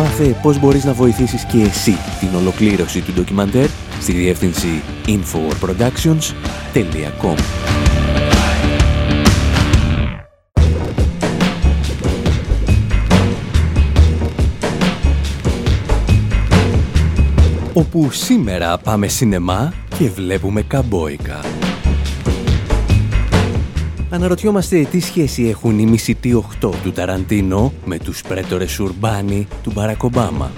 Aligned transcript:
Μάθε 0.00 0.36
πώς 0.42 0.58
μπορείς 0.58 0.84
να 0.84 0.92
βοηθήσεις 0.92 1.44
και 1.44 1.60
εσύ 1.60 1.96
την 2.20 2.34
ολοκλήρωση 2.34 3.00
του 3.00 3.12
ντοκιμαντέρ 3.12 3.68
στη 4.00 4.12
διεύθυνση 4.12 4.82
infowarproductions.com 5.06 7.34
όπου 17.72 18.10
σήμερα 18.10 18.78
πάμε 18.78 19.08
σινεμά 19.08 19.72
και 19.98 20.08
βλέπουμε 20.08 20.62
καμπόικα. 20.62 21.59
Αναρωτιόμαστε 24.12 24.82
τι 24.90 25.00
σχέση 25.00 25.48
έχουν 25.48 25.78
οι 25.78 25.86
μισητοί 25.86 26.44
8 26.62 26.70
του 26.82 26.92
Ταραντίνο 26.92 27.72
με 27.84 27.98
τους 27.98 28.22
πρέτορες 28.22 28.78
Ουρμπάνι 28.78 29.46
του 29.62 29.72
Μπαρακ 29.74 30.02
Ομπάμα. 30.02 30.52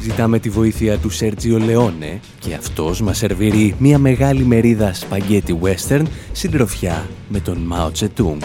Ζητάμε 0.00 0.38
τη 0.38 0.50
βοήθεια 0.50 0.98
του 0.98 1.10
Σέρτζιο 1.10 1.58
Λεόνε 1.58 2.20
και 2.38 2.54
αυτός 2.54 3.00
μας 3.00 3.18
σερβίρει 3.18 3.74
μια 3.78 3.98
μεγάλη 3.98 4.44
μερίδα 4.44 4.94
σπαγγέτι 4.94 5.58
western 5.62 6.02
συντροφιά 6.32 7.06
με 7.28 7.40
τον 7.40 7.58
Μάο 7.58 7.90
Τσετούγκ. 7.90 8.40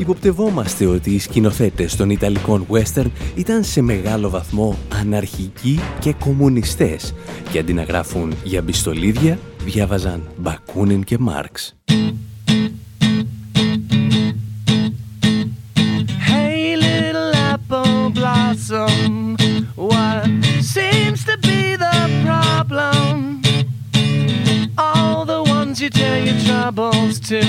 Υποπτευόμαστε 0.00 0.86
ότι 0.86 1.10
οι 1.10 1.18
σκηνοθέτες 1.18 1.96
των 1.96 2.10
Ιταλικών 2.10 2.66
western 2.70 3.06
ήταν 3.34 3.64
σε 3.64 3.80
μεγάλο 3.80 4.30
βαθμό 4.30 4.78
αναρχικοί 5.00 5.80
και 5.98 6.12
κομμουνιστές 6.12 7.14
και 7.50 7.58
αντί 7.58 7.72
να 7.72 7.82
γράφουν 7.82 8.34
για 8.44 8.62
μπιστολίδια, 8.62 9.38
διάβαζαν 9.64 10.28
Μπακούνιν 10.36 11.04
και 11.04 11.18
Μάρξ. 11.18 11.76
Hey 16.28 16.76
little 16.86 17.32
apple 17.52 18.10
blossom, 18.18 19.36
what 19.90 20.26
seems 20.74 21.20
to 21.30 21.34
be 21.48 21.60
the 21.86 21.98
problem? 22.26 23.42
All 24.78 25.24
the 25.34 25.42
ones 25.56 25.74
you 25.82 25.90
tell 25.90 26.18
your 26.28 26.38
troubles 26.48 27.14
to, 27.30 27.40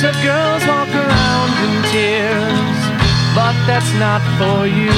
Lots 0.00 0.16
of 0.16 0.22
girls 0.24 0.64
walk 0.66 0.88
around 0.88 1.52
in 1.60 1.72
tears, 1.92 2.80
but 3.36 3.52
that's 3.68 3.92
not 4.00 4.24
for 4.40 4.64
you. 4.64 4.96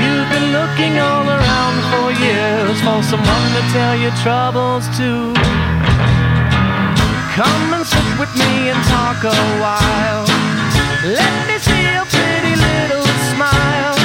You've 0.00 0.28
been 0.32 0.48
looking 0.56 0.96
all 0.96 1.28
around 1.28 1.76
for 1.92 2.08
years 2.24 2.80
for 2.80 3.02
someone 3.04 3.48
to 3.52 3.62
tell 3.76 3.96
your 4.00 4.16
troubles 4.24 4.88
to. 4.96 5.36
Come 7.36 7.74
and 7.76 7.84
sit 7.84 8.08
with 8.16 8.32
me 8.40 8.72
and 8.72 8.80
talk 8.88 9.28
a 9.28 9.36
while. 9.60 10.24
Let 11.04 11.36
me 11.52 11.58
see 11.60 11.84
your 11.84 12.08
pretty 12.08 12.56
little 12.56 13.04
smile. 13.28 14.00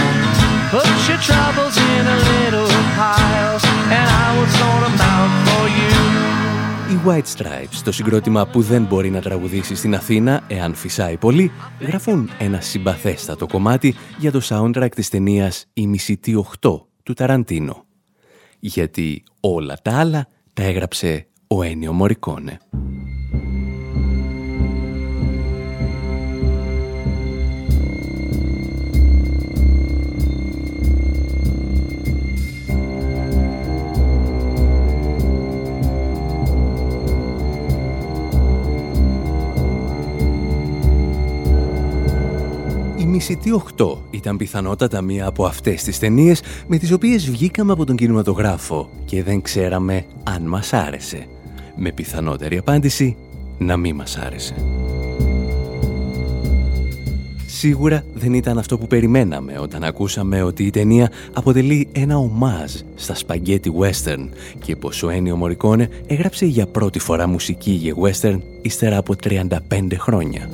Put 0.75 0.91
your 1.07 1.21
troubles 1.23 1.77
in 1.77 2.03
a 2.11 2.19
little 2.43 2.67
pile, 2.99 3.55
and 3.87 4.03
I 4.03 4.27
will 4.35 4.51
sort 4.59 4.81
them 4.83 4.99
out 4.99 5.31
for 5.47 5.63
you. 5.71 6.14
Οι 6.89 6.99
White 7.05 7.37
Stripes, 7.37 7.81
το 7.83 7.91
συγκρότημα 7.91 8.47
που 8.47 8.61
δεν 8.61 8.83
μπορεί 8.83 9.09
να 9.09 9.21
τραγουδήσει 9.21 9.75
στην 9.75 9.95
Αθήνα 9.95 10.43
εάν 10.47 10.73
φυσάει 10.73 11.17
πολύ, 11.17 11.51
γράφουν 11.79 12.29
ένα 12.39 12.61
συμπαθέστατο 12.61 13.47
κομμάτι 13.47 13.95
για 14.17 14.31
το 14.31 14.41
soundtrack 14.43 14.91
της 14.95 15.09
ταινίας 15.09 15.65
«Η 15.73 15.87
μισητή 15.87 16.45
8» 16.61 16.81
του 17.03 17.13
Ταραντίνο. 17.13 17.85
Γιατί 18.59 19.23
όλα 19.39 19.77
τα 19.81 19.99
άλλα 19.99 20.27
τα 20.53 20.63
έγραψε 20.63 21.27
ο 21.47 21.63
Ένιο 21.63 21.93
Μωρικόνε. 21.93 22.59
Μισητή 43.15 43.61
8 43.77 43.97
ήταν 44.09 44.37
πιθανότατα 44.37 45.01
μία 45.01 45.27
από 45.27 45.45
αυτές 45.45 45.83
τις 45.83 45.99
ταινίες 45.99 46.41
με 46.67 46.77
τις 46.77 46.91
οποίες 46.91 47.29
βγήκαμε 47.29 47.71
από 47.71 47.85
τον 47.85 47.95
κινηματογράφο 47.95 48.89
και 49.05 49.23
δεν 49.23 49.41
ξέραμε 49.41 50.05
αν 50.23 50.41
μας 50.43 50.73
άρεσε. 50.73 51.27
Με 51.75 51.91
πιθανότερη 51.91 52.57
απάντηση 52.57 53.15
να 53.57 53.77
μην 53.77 53.95
μας 53.95 54.17
άρεσε. 54.17 54.55
Σίγουρα 57.45 58.03
δεν 58.13 58.33
ήταν 58.33 58.57
αυτό 58.57 58.77
που 58.77 58.87
περιμέναμε 58.87 59.59
όταν 59.59 59.83
ακούσαμε 59.83 60.41
ότι 60.41 60.63
η 60.63 60.69
ταινία 60.69 61.11
αποτελεί 61.33 61.87
ένα 61.91 62.17
ομάζ 62.17 62.73
στα 62.95 63.15
σπαγκέτι 63.15 63.71
western 63.79 64.29
και 64.63 64.75
πως 64.75 65.03
ο 65.03 65.09
Ένιο 65.09 65.35
Μωρικόνε 65.35 65.89
έγραψε 66.07 66.45
για 66.45 66.67
πρώτη 66.67 66.99
φορά 66.99 67.27
μουσική 67.27 67.71
για 67.71 67.93
western 68.01 68.39
ύστερα 68.61 68.97
από 68.97 69.13
35 69.23 69.49
χρόνια. 69.97 70.49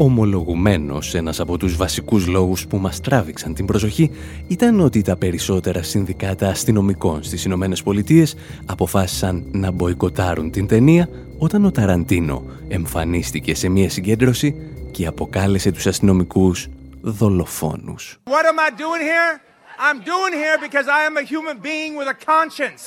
Ομολογουμένος 0.00 1.14
ένας 1.14 1.40
από 1.40 1.56
τους 1.56 1.76
βασικούς 1.76 2.26
λόγους 2.26 2.66
που 2.66 2.76
μας 2.76 3.00
τράβηξαν 3.00 3.54
την 3.54 3.66
προσοχή 3.66 4.10
ήταν 4.48 4.80
ότι 4.80 5.02
τα 5.02 5.16
περισσότερα 5.16 5.82
συνδικάτα 5.82 6.48
αστυνομικών 6.48 7.22
στις 7.22 7.44
Ηνωμένες 7.44 7.82
Πολιτείες 7.82 8.34
αποφάσισαν 8.66 9.44
να 9.50 9.70
μποϊκοτάρουν 9.70 10.50
την 10.50 10.66
ταινία 10.66 11.08
όταν 11.38 11.64
ο 11.64 11.70
Ταραντίνο 11.70 12.44
εμφανίστηκε 12.68 13.54
σε 13.54 13.68
μια 13.68 13.90
συγκέντρωση 13.90 14.54
και 14.90 15.06
αποκάλεσε 15.06 15.70
τους 15.72 15.86
αστυνομικούς 15.86 16.68
δολοφόνους. 17.00 18.18
What 18.24 18.44
am 18.52 18.58
I 18.58 18.70
doing 18.70 19.02
here? 19.12 19.40
I'm 19.88 19.98
doing 19.98 20.32
here 20.42 20.58
because 20.66 20.86
I 20.98 21.00
am 21.08 21.16
a 21.16 21.24
human 21.32 21.58
being 21.62 21.92
with 21.98 22.08
a 22.08 22.18
conscience. 22.34 22.84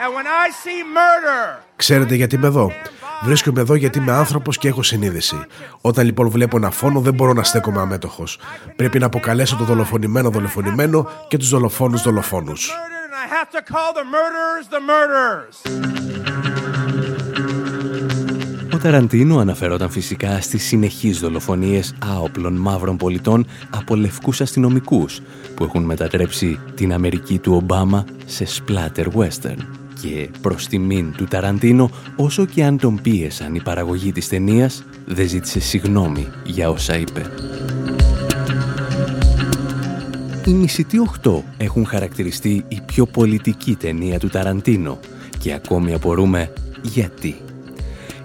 And 0.00 0.08
when 0.16 0.26
I 0.26 0.46
see 0.62 0.80
murder... 0.98 1.62
Ξέρετε 1.76 2.14
γιατί 2.14 2.34
είμαι 2.34 2.46
εδώ. 2.46 2.72
Βρίσκομαι 3.24 3.60
εδώ 3.60 3.74
γιατί 3.74 3.98
είμαι 3.98 4.12
άνθρωπος 4.12 4.58
και 4.58 4.68
έχω 4.68 4.82
συνείδηση. 4.82 5.36
Όταν 5.80 6.04
λοιπόν 6.04 6.28
βλέπω 6.28 6.56
ένα 6.56 6.70
φόνο, 6.70 7.00
δεν 7.00 7.14
μπορώ 7.14 7.32
να 7.32 7.42
στέκομαι 7.42 7.80
αμέτωχος. 7.80 8.38
Πρέπει 8.76 8.98
να 8.98 9.06
αποκαλέσω 9.06 9.56
το 9.56 9.64
δολοφονημένο 9.64 10.30
δολοφονημένο 10.30 11.08
και 11.28 11.36
τους 11.36 11.48
δολοφόνους 11.48 12.02
δολοφόνους. 12.02 12.70
Ο 18.74 18.78
Ταραντίνο 18.78 19.38
αναφερόταν 19.38 19.90
φυσικά 19.90 20.40
στις 20.40 20.64
συνεχείς 20.64 21.20
δολοφονίες 21.20 21.94
άοπλων 21.98 22.54
μαύρων 22.54 22.96
πολιτών 22.96 23.46
από 23.70 23.94
λευκούς 23.94 24.40
αστυνομικούς 24.40 25.20
που 25.54 25.64
έχουν 25.64 25.82
μετατρέψει 25.82 26.60
την 26.74 26.92
Αμερική 26.92 27.38
του 27.38 27.54
Ομπάμα 27.54 28.04
σε 28.26 28.46
splatter 28.46 29.06
western. 29.14 29.81
Και 30.02 30.28
προς 30.40 30.66
τιμήν 30.66 31.12
του 31.16 31.24
Ταραντίνο, 31.24 31.90
όσο 32.16 32.44
και 32.44 32.64
αν 32.64 32.78
τον 32.78 33.00
πίεσαν 33.02 33.54
η 33.54 33.62
παραγωγή 33.62 34.12
της 34.12 34.28
ταινίας, 34.28 34.84
δεν 35.06 35.28
ζήτησε 35.28 35.60
συγνώμη 35.60 36.26
για 36.44 36.70
όσα 36.70 36.98
είπε. 36.98 37.30
Οι 40.46 40.50
Μισητοί 40.50 40.98
8 41.24 41.42
έχουν 41.56 41.86
χαρακτηριστεί 41.86 42.64
η 42.68 42.80
πιο 42.86 43.06
πολιτική 43.06 43.74
ταινία 43.74 44.18
του 44.18 44.28
Ταραντίνο 44.28 44.98
και 45.38 45.52
ακόμη 45.52 45.94
απορούμε 45.94 46.52
γιατί. 46.82 47.36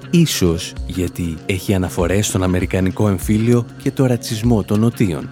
Ίσως 0.10 0.74
γιατί 0.88 1.38
έχει 1.46 1.74
αναφορές 1.74 2.28
στον 2.28 2.44
Αμερικανικό 2.44 3.08
εμφύλιο 3.08 3.66
και 3.82 3.92
το 3.92 4.06
ρατσισμό 4.06 4.64
των 4.64 4.80
νοτίων. 4.80 5.30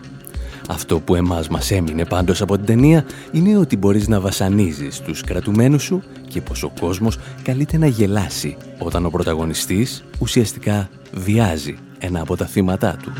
Αυτό 0.69 0.99
που 0.99 1.15
εμάς 1.15 1.47
μας 1.47 1.71
έμεινε 1.71 2.05
πάντως 2.05 2.41
από 2.41 2.55
την 2.55 2.65
ταινία 2.65 3.05
είναι 3.31 3.57
ότι 3.57 3.77
μπορείς 3.77 4.07
να 4.07 4.19
βασανίζεις 4.19 4.99
τους 4.99 5.21
κρατουμένους 5.21 5.83
σου 5.83 6.03
και 6.27 6.41
πως 6.41 6.63
ο 6.63 6.71
κόσμος 6.79 7.17
καλείται 7.43 7.77
να 7.77 7.87
γελάσει 7.87 8.57
όταν 8.77 9.05
ο 9.05 9.09
πρωταγωνιστής 9.09 10.03
ουσιαστικά 10.19 10.89
βιάζει 11.13 11.77
ένα 11.99 12.21
από 12.21 12.35
τα 12.35 12.45
θύματά 12.45 12.97
του. 13.03 13.11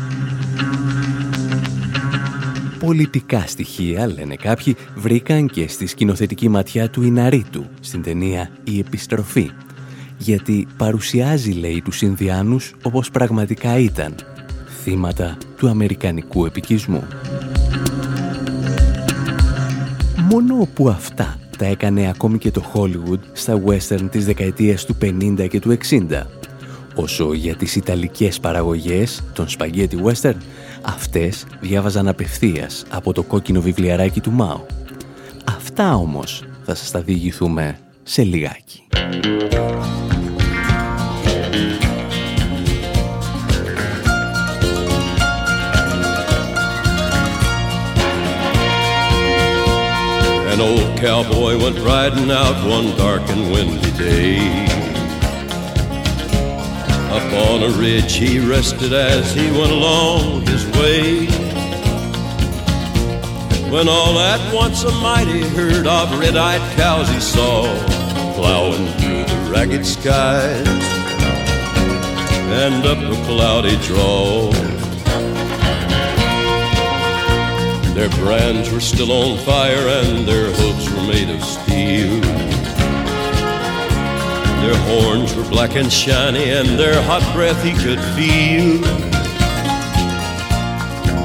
Πολιτικά 2.78 3.44
στοιχεία, 3.46 4.06
λένε 4.06 4.34
κάποιοι, 4.34 4.76
βρήκαν 4.94 5.48
και 5.48 5.68
στη 5.68 5.86
σκηνοθετική 5.86 6.48
ματιά 6.48 6.90
του 6.90 7.02
Ιναρίτου 7.02 7.64
στην 7.80 8.02
ταινία 8.02 8.50
«Η 8.64 8.78
Επιστροφή», 8.78 9.50
γιατί 10.18 10.66
παρουσιάζει, 10.76 11.50
λέει, 11.50 11.82
τους 11.84 12.02
Ινδιάνους 12.02 12.74
όπως 12.82 13.10
πραγματικά 13.10 13.78
ήταν, 13.78 14.14
θύματα 14.82 15.36
του 15.56 15.68
αμερικανικού 15.68 16.46
επικισμού. 16.46 17.06
Μόνο 20.30 20.68
που 20.74 20.88
αυτά 20.88 21.38
τα 21.58 21.64
έκανε 21.66 22.08
ακόμη 22.08 22.38
και 22.38 22.50
το 22.50 22.62
Hollywood 22.74 23.20
στα 23.32 23.62
western 23.66 24.08
της 24.10 24.24
δεκαετίας 24.24 24.84
του 24.84 24.96
50 25.02 25.46
και 25.48 25.60
του 25.60 25.76
60. 25.90 26.22
Όσο 26.94 27.32
για 27.32 27.56
τις 27.56 27.76
ιταλικές 27.76 28.40
παραγωγές 28.40 29.22
των 29.32 29.46
spaghetti 29.58 30.02
western, 30.04 30.36
αυτές 30.82 31.46
διάβαζαν 31.60 32.08
απευθείας 32.08 32.84
από 32.90 33.12
το 33.12 33.22
κόκκινο 33.22 33.60
βιβλιαράκι 33.60 34.20
του 34.20 34.32
Μάου. 34.32 34.66
Αυτά 35.56 35.94
όμως 35.94 36.44
θα 36.64 36.74
σας 36.74 36.90
τα 36.90 37.00
διηγηθούμε 37.00 37.78
σε 38.02 38.22
λιγάκι. 38.22 38.86
Cowboy 50.96 51.58
went 51.58 51.78
riding 51.78 52.30
out 52.30 52.56
one 52.68 52.96
dark 52.96 53.22
and 53.28 53.52
windy 53.52 53.90
day. 53.92 54.38
Up 57.10 57.32
on 57.50 57.62
a 57.62 57.70
ridge 57.78 58.14
he 58.14 58.38
rested 58.38 58.92
as 58.92 59.34
he 59.34 59.50
went 59.50 59.72
along 59.72 60.46
his 60.46 60.64
way. 60.78 61.26
When 63.70 63.88
all 63.88 64.18
at 64.18 64.54
once 64.54 64.84
a 64.84 64.92
mighty 64.92 65.42
herd 65.42 65.86
of 65.86 66.18
red-eyed 66.18 66.76
cows 66.76 67.08
he 67.08 67.20
saw 67.20 67.62
plowing 68.34 68.86
through 68.98 69.24
the 69.24 69.50
ragged 69.50 69.84
skies 69.84 70.66
and 72.62 72.86
up 72.86 72.98
a 72.98 73.24
cloudy 73.24 73.76
draw. 73.86 74.52
Their 77.96 78.10
brands 78.10 78.70
were 78.70 78.80
still 78.80 79.10
on 79.10 79.38
fire 79.38 79.88
and 79.88 80.28
their 80.28 80.50
hooves 80.52 80.85
made 81.06 81.30
of 81.30 81.42
steel. 81.44 82.20
Their 84.62 84.76
horns 84.88 85.34
were 85.34 85.48
black 85.48 85.76
and 85.76 85.92
shiny 85.92 86.50
and 86.50 86.78
their 86.78 87.00
hot 87.02 87.22
breath 87.34 87.62
he 87.62 87.72
could 87.72 88.00
feel. 88.16 88.82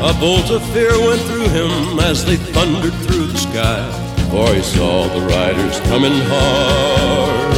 A 0.04 0.14
bolt 0.20 0.52
of 0.52 0.64
fear 0.72 0.92
went 1.08 1.22
through 1.22 1.50
him 1.50 2.00
as 2.00 2.24
they 2.26 2.36
thundered 2.36 2.94
through 3.06 3.28
the 3.28 3.38
sky, 3.38 3.82
for 4.30 4.54
he 4.54 4.62
saw 4.62 5.08
the 5.08 5.22
riders 5.22 5.80
coming 5.82 6.18
hard, 6.26 7.58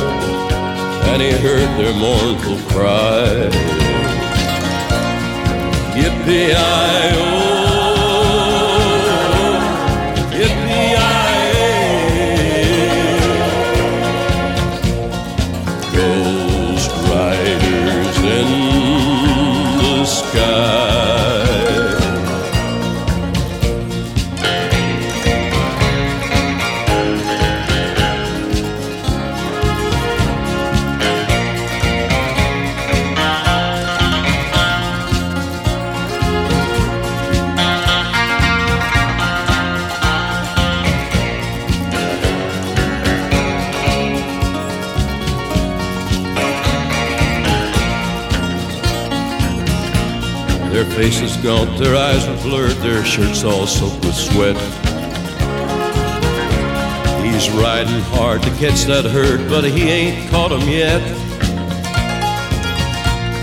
and 1.09 1.21
he 1.21 1.31
heard 1.31 1.69
their 1.77 1.93
mournful 1.93 2.57
cry. 2.69 3.49
Yippee-i-oh! 5.95 7.62
Faces 51.03 51.35
gaunt, 51.43 51.77
their 51.77 51.97
eyes 51.97 52.25
were 52.29 52.41
blurred, 52.43 52.77
their 52.77 53.03
shirts 53.03 53.43
all 53.43 53.67
soaked 53.67 54.05
with 54.05 54.15
sweat. 54.15 54.55
He's 57.25 57.49
riding 57.49 57.99
hard 58.15 58.41
to 58.43 58.49
catch 58.51 58.85
that 58.85 59.03
herd, 59.03 59.49
but 59.49 59.65
he 59.65 59.83
ain't 59.89 60.31
caught 60.31 60.53
'em 60.53 60.65
yet. 60.69 61.01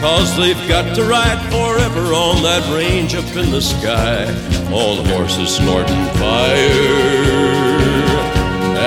Cause 0.00 0.34
they've 0.38 0.64
got 0.68 0.94
to 0.96 1.04
ride 1.04 1.40
forever 1.52 2.14
on 2.14 2.42
that 2.44 2.64
range 2.74 3.14
up 3.14 3.30
in 3.36 3.50
the 3.50 3.60
sky. 3.60 4.24
All 4.72 4.96
the 4.96 5.06
horses 5.14 5.50
snorting 5.50 6.06
fire. 6.22 6.96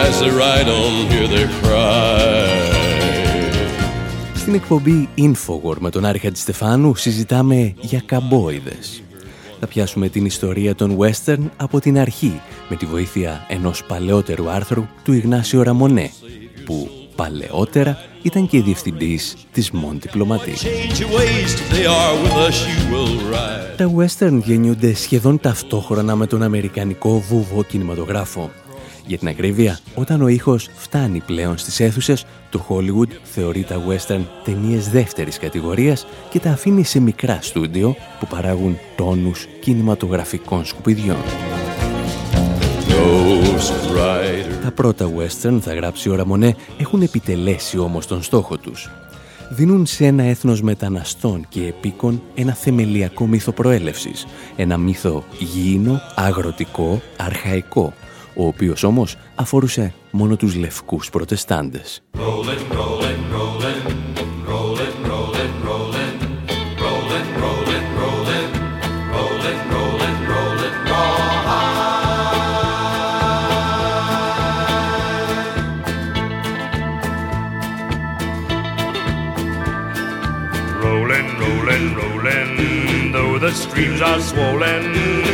As 0.03 0.19
they 0.19 0.31
ride 0.31 0.67
on, 0.67 1.11
hear 1.11 1.27
their 1.27 1.49
cry. 1.61 2.72
Στην 4.53 4.65
εκπομπή 4.65 5.09
Infowar 5.17 5.75
με 5.79 5.89
τον 5.89 6.05
Άρη 6.05 6.19
Χατζηστεφάνου 6.19 6.95
συζητάμε 6.95 7.73
για 7.81 8.01
καμπόιδες. 8.05 9.03
Θα 9.59 9.67
πιάσουμε 9.67 10.09
την 10.09 10.25
ιστορία 10.25 10.75
των 10.75 10.97
western 10.99 11.49
από 11.57 11.79
την 11.79 11.97
αρχή 11.97 12.41
με 12.69 12.75
τη 12.75 12.85
βοήθεια 12.85 13.45
ενός 13.49 13.83
παλαιότερου 13.83 14.49
άρθρου 14.49 14.85
του 15.03 15.13
Ιγνάσιο 15.13 15.63
Ραμονέ 15.63 16.11
που 16.65 16.89
παλαιότερα 17.15 17.97
ήταν 18.21 18.47
και 18.47 18.61
διευθυντής 18.61 19.35
της 19.51 19.71
Μον 19.71 19.99
Διπλωματή. 19.99 20.53
Τα 23.77 23.91
western 23.95 24.39
γεννιούνται 24.43 24.93
σχεδόν 24.93 25.39
ταυτόχρονα 25.39 26.15
με 26.15 26.27
τον 26.27 26.43
αμερικανικό 26.43 27.19
βούβο 27.19 27.63
κινηματογράφο 27.63 28.51
για 29.05 29.17
την 29.17 29.27
ακρίβεια, 29.27 29.79
όταν 29.95 30.21
ο 30.21 30.27
ήχος 30.27 30.69
φτάνει 30.75 31.21
πλέον 31.25 31.57
στις 31.57 31.79
αίθουσες, 31.79 32.25
το 32.49 32.65
Hollywood 32.69 33.09
θεωρεί 33.23 33.63
τα 33.63 33.81
western 33.87 34.21
ταινίες 34.43 34.89
δεύτερης 34.89 35.39
κατηγορίας 35.39 36.05
και 36.29 36.39
τα 36.39 36.49
αφήνει 36.49 36.83
σε 36.83 36.99
μικρά 36.99 37.39
στούντιο 37.41 37.95
που 38.19 38.27
παράγουν 38.27 38.77
τόνους 38.95 39.47
κινηματογραφικών 39.59 40.65
σκουπιδιών. 40.65 41.17
Τα 44.63 44.71
πρώτα 44.71 45.11
western, 45.17 45.57
θα 45.61 45.73
γράψει 45.73 46.09
ο 46.09 46.15
Ραμονέ, 46.15 46.55
έχουν 46.79 47.01
επιτελέσει 47.01 47.77
όμως 47.77 48.07
τον 48.07 48.23
στόχο 48.23 48.57
τους. 48.57 48.89
Δίνουν 49.49 49.85
σε 49.85 50.05
ένα 50.05 50.23
έθνος 50.23 50.61
μεταναστών 50.61 51.45
και 51.49 51.65
επίκων 51.65 52.21
ένα 52.35 52.53
θεμελιακό 52.53 53.27
μύθο 53.27 53.51
προέλευσης. 53.51 54.25
Ένα 54.55 54.77
μύθο 54.77 55.23
γήινο, 55.39 56.01
αγροτικό, 56.15 57.01
αρχαϊκό, 57.17 57.93
ο 58.35 58.47
οποίος 58.47 58.83
όμως 58.83 59.17
αφορούσε 59.35 59.93
μόνο 60.11 60.35
τους 60.35 60.55
λευκούς 60.55 61.09
προτεστάντες. 61.09 62.03
Streams 83.53 84.01
are 84.01 84.19
swollen. 84.19 84.93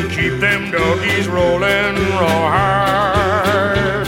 Keep 0.10 0.40
them 0.40 0.72
doggies 0.72 1.28
rolling 1.28 1.96
raw 2.20 2.52
hard. 2.56 4.08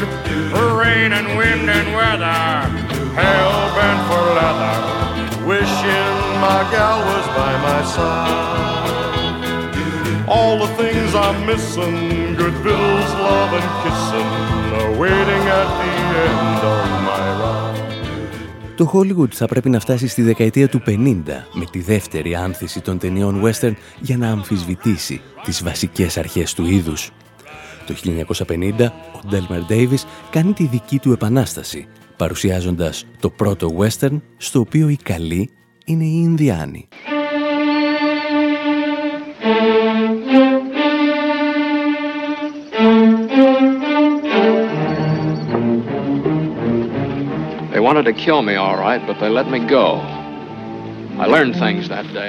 Rain 0.77 1.13
and 1.13 1.37
wind 1.37 1.69
and 1.69 1.93
weather, 1.95 2.67
hell 3.15 3.73
bent 3.75 4.01
for 4.07 4.25
leather. 4.39 4.77
Wishing 5.47 6.15
my 6.45 6.61
gal 6.71 6.99
was 6.99 7.27
by 7.37 7.53
my 7.67 7.81
side. 7.95 8.61
All 10.27 10.59
the 10.59 10.73
things 10.75 11.15
I'm 11.15 11.45
missing, 11.45 12.35
good 12.35 12.63
bills, 12.63 13.13
love 13.27 13.53
and 13.53 13.69
kissing, 13.83 14.29
are 14.79 14.91
waiting 14.97 15.43
at 15.59 15.69
the 15.79 15.91
end 16.25 16.59
of 16.63 16.85
my 17.03 17.25
ride. 17.41 17.60
Το 18.81 18.91
Hollywood 18.93 19.31
θα 19.31 19.45
πρέπει 19.45 19.69
να 19.69 19.79
φτάσει 19.79 20.07
στη 20.07 20.21
δεκαετία 20.21 20.69
του 20.69 20.81
50 20.87 21.23
με 21.53 21.65
τη 21.71 21.79
δεύτερη 21.79 22.35
άνθηση 22.35 22.81
των 22.81 22.97
ταινιών 22.97 23.41
western 23.43 23.73
για 23.99 24.17
να 24.17 24.31
αμφισβητήσει 24.31 25.21
τις 25.43 25.63
βασικές 25.63 26.17
αρχές 26.17 26.53
του 26.53 26.65
είδους. 26.65 27.11
Το 27.85 27.95
1950 28.47 28.91
ο 29.15 29.19
Delmer 29.31 29.71
Davis 29.71 30.03
κάνει 30.29 30.53
τη 30.53 30.65
δική 30.67 30.99
του 30.99 31.11
επανάσταση 31.11 31.87
παρουσιάζοντας 32.17 33.05
το 33.19 33.29
πρώτο 33.29 33.67
western 33.77 34.21
στο 34.37 34.59
οποίο 34.59 34.89
οι 34.89 34.97
καλοί 35.03 35.49
είναι 35.85 36.03
οι 36.03 36.21
Ινδιάνοι. 36.23 36.87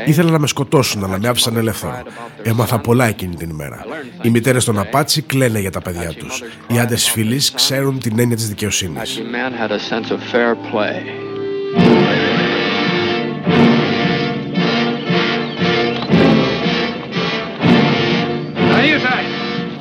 Ήθελα 0.06 0.30
να 0.30 0.38
με 0.38 0.46
σκοτώσουν, 0.46 1.04
αλλά 1.04 1.18
με 1.18 1.28
άφησαν 1.28 1.56
ελεύθερο. 1.56 2.02
Έμαθα 2.42 2.78
πολλά 2.78 3.06
εκείνη 3.06 3.34
την 3.34 3.50
ημέρα. 3.50 3.84
Οι 4.22 4.30
μητέρες 4.30 4.64
των 4.64 4.78
Απάτσι 4.78 5.22
κλαίνε 5.22 5.58
για 5.58 5.70
τα 5.70 5.80
παιδιά 5.80 6.14
τους. 6.14 6.42
Οι 6.66 6.78
άντρες 6.78 7.10
φίλης 7.10 7.52
ξέρουν 7.52 7.98
την 7.98 8.18
έννοια 8.18 8.36
της 8.36 8.48
δικαιοσύνης. 8.48 9.22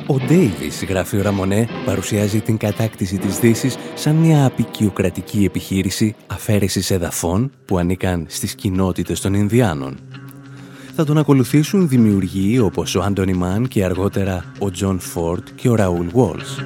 Ο 0.06 0.16
Ντέιβις, 0.26 0.84
γράφει 0.84 1.16
ο 1.16 1.22
Ραμονέ, 1.22 1.68
παρουσιάζει 1.84 2.40
την 2.40 2.56
κατάκτηση 2.56 3.18
της 3.18 3.38
δύσης 3.38 3.76
σαν 3.94 4.14
μια 4.14 4.44
απεικιοκρατική 4.44 5.44
επιχείρηση 5.44 6.14
αφαίρεσης 6.26 6.90
εδαφών 6.90 7.50
που 7.64 7.78
ανήκαν 7.78 8.26
στις 8.28 8.54
κοινότητες 8.54 9.20
των 9.20 9.34
Ινδιάνων. 9.34 9.98
Θα 10.94 11.04
τον 11.04 11.18
ακολουθήσουν 11.18 11.88
δημιουργοί 11.88 12.58
όπως 12.58 12.94
ο 12.94 13.02
Άντονι 13.02 13.32
Μαν 13.32 13.68
και 13.68 13.84
αργότερα 13.84 14.44
ο 14.58 14.70
Τζον 14.70 14.98
Φορντ 15.00 15.48
και 15.54 15.68
ο 15.68 15.74
Ραούλ 15.74 16.06
Γουόλς. 16.06 16.58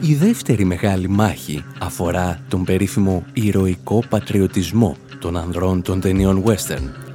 Η 0.00 0.14
δεύτερη 0.14 0.64
μεγάλη 0.64 1.08
μάχη 1.08 1.64
αφορά 1.78 2.40
τον 2.48 2.64
περίφημο 2.64 3.24
ηρωικό 3.32 4.02
πατριωτισμό 4.08 4.96
των 5.18 5.36
ανδρών 5.36 5.82
των 5.82 6.00
ταινιών 6.00 6.44
western 6.46 7.09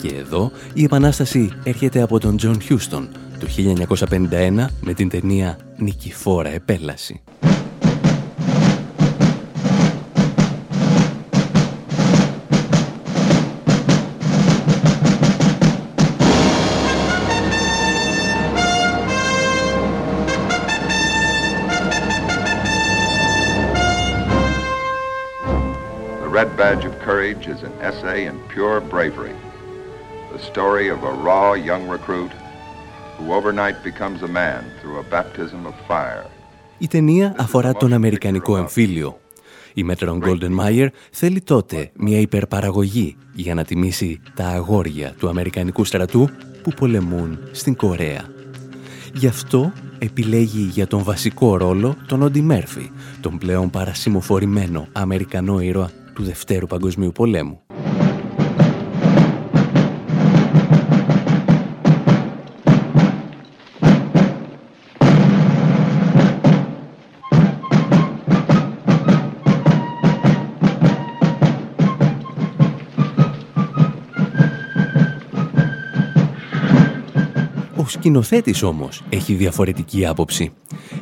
και 0.00 0.14
εδώ 0.14 0.50
η 0.74 0.84
επανάσταση 0.84 1.50
έρχεται 1.64 2.02
από 2.02 2.18
τον 2.18 2.36
Τζον 2.36 2.60
Χιούστον 2.60 3.08
το 3.40 3.46
1951 4.08 4.66
με 4.80 4.92
την 4.94 5.08
ταινία 5.08 5.58
«Νικηφόρα 5.76 6.48
επέλαση». 6.48 7.20
The 26.22 26.46
red 26.46 26.56
badge 26.56 26.84
of 26.84 26.98
courage 27.00 27.46
is 27.48 27.62
an 27.62 27.72
essay 27.80 28.26
in 28.26 28.38
pure 28.48 28.80
bravery 28.80 29.34
story 30.38 30.88
of 30.88 31.02
a 31.04 31.12
raw 31.28 31.54
young 31.54 31.88
recruit 31.88 32.32
who 33.16 33.32
overnight 33.32 33.82
becomes 33.82 34.22
a 34.22 34.28
man 34.28 34.62
through 34.80 34.98
a 34.98 35.06
baptism 35.14 35.66
of 35.66 35.74
fire. 35.88 36.26
Η 36.78 36.86
ταινία 36.86 37.34
αφορά 37.38 37.72
τον 37.72 37.92
Αμερικανικό 37.92 38.56
εμφύλιο. 38.56 39.18
Η 39.74 39.82
Μέτρον 39.82 40.18
Γκόλντεν 40.18 40.52
Μάιερ 40.52 40.88
θέλει 41.10 41.40
τότε 41.40 41.90
μια 41.94 42.20
υπερπαραγωγή 42.20 43.16
για 43.32 43.54
να 43.54 43.64
τιμήσει 43.64 44.20
τα 44.34 44.46
αγόρια 44.46 45.14
του 45.18 45.28
Αμερικανικού 45.28 45.84
στρατού 45.84 46.28
που 46.62 46.70
πολεμούν 46.70 47.38
στην 47.50 47.76
Κορέα. 47.76 48.24
Γι' 49.12 49.26
αυτό 49.26 49.72
επιλέγει 49.98 50.62
για 50.62 50.86
τον 50.86 51.02
βασικό 51.02 51.56
ρόλο 51.56 51.96
τον 52.06 52.22
Όντι 52.22 52.40
Μέρφυ, 52.42 52.90
τον 53.20 53.38
πλέον 53.38 53.70
παρασημοφορημένο 53.70 54.86
Αμερικανό 54.92 55.60
ήρωα 55.60 55.90
του 56.14 56.22
Δευτέρου 56.22 56.66
Παγκοσμίου 56.66 57.12
Πολέμου. 57.12 57.60
Σκηνοθέτης 78.00 78.62
όμως 78.62 79.02
έχει 79.08 79.34
διαφορετική 79.34 80.06
άποψη. 80.06 80.52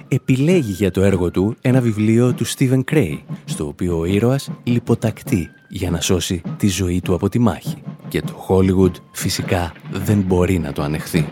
Επιλέγει 0.09 0.73
για 0.73 0.91
το 0.91 1.03
έργο 1.03 1.31
του 1.31 1.57
ένα 1.61 1.81
βιβλίο 1.81 2.33
του 2.33 2.45
Στίβεν 2.45 2.85
Κρέι, 2.85 3.25
στο 3.45 3.67
οποίο 3.67 3.99
ο 3.99 4.05
ήρωας 4.05 4.51
λιποτακτεί 4.65 5.51
για 5.69 5.91
να 5.91 6.01
σώσει 6.01 6.43
τη 6.57 6.69
ζωή 6.69 7.01
του 7.01 7.15
από 7.15 7.29
τη 7.29 7.39
μάχη. 7.39 7.83
Και 8.09 8.21
το 8.21 8.47
Hollywood 8.49 8.93
φυσικά 9.13 9.73
δεν 9.93 10.19
μπορεί 10.21 10.59
να 10.59 10.73
το 10.73 10.83
ανεχθεί. 10.83 11.29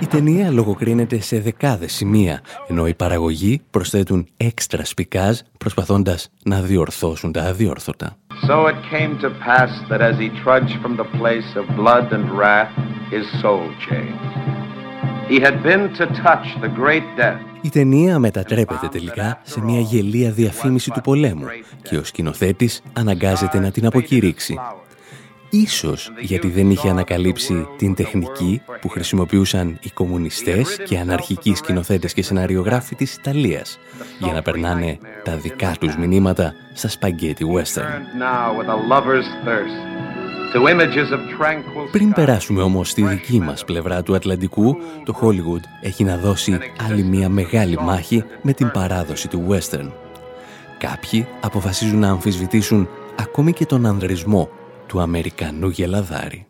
Η 0.00 0.06
ταινία 0.06 0.50
λογοκρίνεται 0.50 1.20
σε 1.20 1.40
δεκάδες 1.40 1.92
σημεία, 1.92 2.40
ενώ 2.68 2.86
οι 2.86 2.94
παραγωγοί 2.94 3.60
προσθέτουν 3.70 4.26
έξτρα 4.36 4.84
σπικάζ 4.84 5.38
προσπαθώντας 5.58 6.30
να 6.44 6.60
διορθώσουν 6.60 7.32
τα 7.32 7.42
αδιόρθωτα. 7.42 8.16
So 8.48 8.66
it 8.72 8.78
came 8.94 9.12
to 9.24 9.30
pass 9.48 9.70
that 9.90 10.00
as 10.00 10.16
he 10.22 10.28
trudged 10.44 10.76
from 10.82 10.94
the 10.96 11.08
place 11.18 11.50
of 11.60 11.64
blood 11.80 12.06
and 12.16 12.26
wrath, 12.38 12.74
his 13.10 13.26
soul 13.42 13.66
changed. 13.88 14.32
He 15.28 15.38
had 15.46 15.56
been 15.62 15.84
to 15.98 16.04
touch 16.24 16.46
the 16.60 16.68
great 16.68 17.06
death. 17.16 17.40
Η 17.60 17.68
ταινία 17.68 18.18
μετατρέπεται 18.18 18.88
τελικά 18.88 19.40
σε 19.42 19.60
μια 19.60 19.80
γελία 19.80 20.30
διαφήμιση 20.30 20.90
του 20.90 21.00
πολέμου 21.00 21.44
και 21.82 21.96
ο 21.96 22.04
σκηνοθέτης 22.04 22.82
αναγκάζεται 22.92 23.58
να 23.58 23.70
την 23.70 23.86
αποκηρύξει. 23.86 24.58
Ίσως 25.50 26.12
γιατί 26.20 26.48
δεν 26.48 26.70
είχε 26.70 26.88
ανακαλύψει 26.88 27.66
την 27.76 27.94
τεχνική 27.94 28.62
που 28.80 28.88
χρησιμοποιούσαν 28.88 29.78
οι 29.82 29.90
κομμουνιστές 29.90 30.76
και 30.84 30.98
αναρχικοί 30.98 31.54
σκηνοθέτες 31.54 32.12
και 32.12 32.22
σεναριογράφοι 32.22 32.94
της 32.94 33.14
Ιταλίας 33.14 33.78
για 34.18 34.32
να 34.32 34.42
περνάνε 34.42 34.98
τα 35.24 35.36
δικά 35.36 35.74
τους 35.80 35.96
μηνύματα 35.96 36.54
στα 36.74 36.88
σπαγκέτι 36.88 37.46
western. 37.54 38.00
Πριν 41.92 42.12
περάσουμε 42.12 42.62
όμως 42.62 42.90
στη 42.90 43.02
δική 43.02 43.40
μας 43.40 43.64
πλευρά 43.64 44.02
του 44.02 44.14
Ατλαντικού, 44.14 44.76
το 45.04 45.18
Hollywood 45.20 45.62
έχει 45.80 46.04
να 46.04 46.16
δώσει 46.16 46.58
άλλη 46.88 47.02
μια 47.02 47.28
μεγάλη 47.28 47.78
μάχη 47.80 48.24
με 48.42 48.52
την 48.52 48.70
παράδοση 48.70 49.28
του 49.28 49.46
western. 49.48 49.90
Κάποιοι 50.78 51.26
αποφασίζουν 51.40 51.98
να 51.98 52.08
αμφισβητήσουν 52.08 52.88
ακόμη 53.16 53.52
και 53.52 53.66
τον 53.66 53.86
ανδρισμό 53.86 54.48
του 54.86 55.00
Αμερικανού 55.00 55.68
γελαδάρη. 55.68 56.46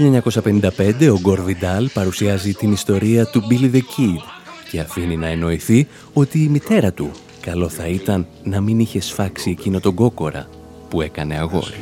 1955 0.00 1.10
ο 1.12 1.18
Γκορ 1.20 1.40
Βιντάλ 1.40 1.88
παρουσιάζει 1.88 2.52
την 2.52 2.72
ιστορία 2.72 3.26
του 3.26 3.42
Billy 3.50 3.74
the 3.74 3.78
Kid, 3.78 4.22
και 4.70 4.80
αφήνει 4.80 5.16
να 5.16 5.26
εννοηθεί 5.26 5.86
ότι 6.12 6.38
η 6.38 6.48
μητέρα 6.48 6.92
του 6.92 7.10
καλό 7.40 7.68
θα 7.68 7.86
ήταν 7.86 8.26
να 8.42 8.60
μην 8.60 8.80
είχε 8.80 9.00
σφάξει 9.00 9.50
εκείνο 9.50 9.80
τον 9.80 9.94
κόκορα 9.94 10.48
που 10.88 11.00
έκανε 11.00 11.38
αγόρι. 11.38 11.80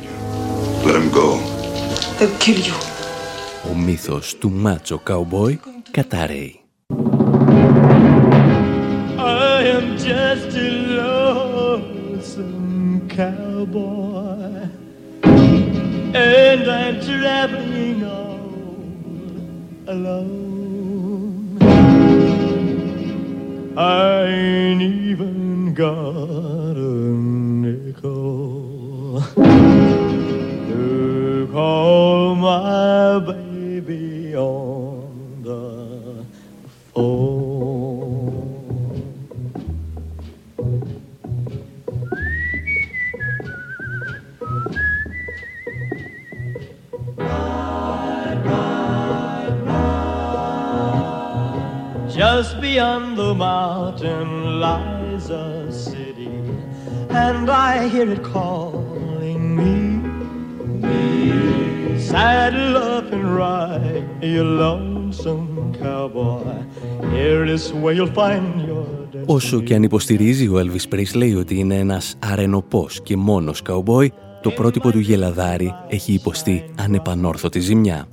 Ο 3.71 3.75
μύθος 3.77 4.37
του 4.39 4.51
μάτσο 4.51 4.99
καουμπόι 4.99 5.61
καταραίει. 5.91 6.61
I 9.61 9.63
am 9.77 9.87
just 10.09 10.51
a 10.67 10.69
lonesome 11.01 12.49
cowboy 13.17 14.19
And 16.15 16.69
I'm 16.69 17.01
traveling 17.01 17.69
all 17.73 17.78
alone. 19.89 21.59
I 23.77 24.25
ain't 24.27 24.83
even 24.83 25.73
got 25.73 26.18
mountain 53.99 54.61
lies 54.61 55.31
a 55.31 55.73
city, 55.73 56.31
and 57.11 57.51
I 57.51 57.89
hear 57.89 58.11
it 58.11 58.23
calling 58.23 59.43
me. 59.59 59.75
Saddle 61.99 62.77
up 62.77 63.13
and 63.13 63.37
ride, 63.37 64.05
you 64.23 64.45
lonesome 64.45 65.75
cowboy. 65.83 66.65
Here 67.13 67.45
is 67.45 67.73
where 67.73 67.95
you'll 67.95 68.15
find 68.15 68.67
your 68.67 68.87
Όσο 69.27 69.61
και 69.61 69.75
αν 69.75 69.83
υποστηρίζει 69.83 70.49
ο 70.49 70.59
Elvis 70.59 70.95
Presley 70.95 71.37
ότι 71.39 71.59
είναι 71.59 71.75
ένας 71.75 72.17
αρενοπός 72.19 73.03
και 73.03 73.17
μόνος 73.17 73.63
καουμπόι, 73.63 74.13
το 74.43 74.51
πρότυπο 74.51 74.91
του 74.91 74.99
γελαδάρι 74.99 75.75
έχει 75.89 76.13
υποστεί 76.13 76.65
ανεπανόρθωτη 76.79 77.61
ζημιά. 77.61 78.09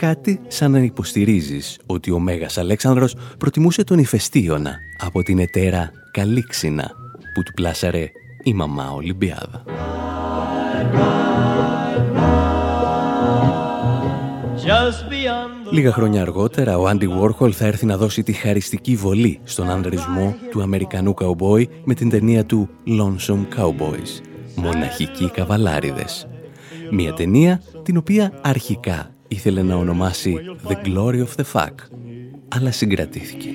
Κάτι 0.00 0.40
σαν 0.48 0.70
να 0.70 0.78
υποστηρίζεις 0.78 1.78
ότι 1.86 2.10
ο 2.10 2.18
Μέγας 2.18 2.58
Αλέξανδρος 2.58 3.16
προτιμούσε 3.38 3.84
τον 3.84 3.98
ηφαιστίωνα 3.98 4.76
από 4.98 5.22
την 5.22 5.38
ετέρα 5.38 5.90
Καλίξινα 6.10 6.90
που 7.34 7.42
του 7.42 7.52
πλάσαρε 7.52 8.10
η 8.42 8.54
μαμά 8.54 8.90
Ολυμπιάδα. 8.90 9.64
Λίγα 15.70 15.92
χρόνια 15.92 16.22
αργότερα, 16.22 16.78
ο 16.78 16.86
Άντι 16.86 17.06
Βόρχολ 17.06 17.52
θα 17.56 17.66
έρθει 17.66 17.86
να 17.86 17.96
δώσει 17.96 18.22
τη 18.22 18.32
χαριστική 18.32 18.96
βολή 18.96 19.40
στον 19.44 19.70
ανδρισμό 19.70 20.36
του 20.50 20.62
Αμερικανού 20.62 21.14
καουμπόι 21.14 21.68
με 21.84 21.94
την 21.94 22.08
ταινία 22.08 22.44
του 22.44 22.68
Lonesome 22.86 23.58
Cowboys, 23.58 24.20
Μοναχικοί 24.54 25.30
Καβαλάριδες. 25.30 26.26
Μια 26.90 27.12
ταινία 27.12 27.62
την 27.82 27.96
οποία 27.96 28.32
αρχικά 28.42 29.10
ήθελε 29.30 29.62
να 29.62 29.76
ονομάσει 29.76 30.36
The 30.68 30.86
Glory 30.86 31.24
of 31.24 31.28
the 31.36 31.44
Fuck, 31.52 31.74
αλλά 32.48 32.70
συγκρατήθηκε. 32.70 33.48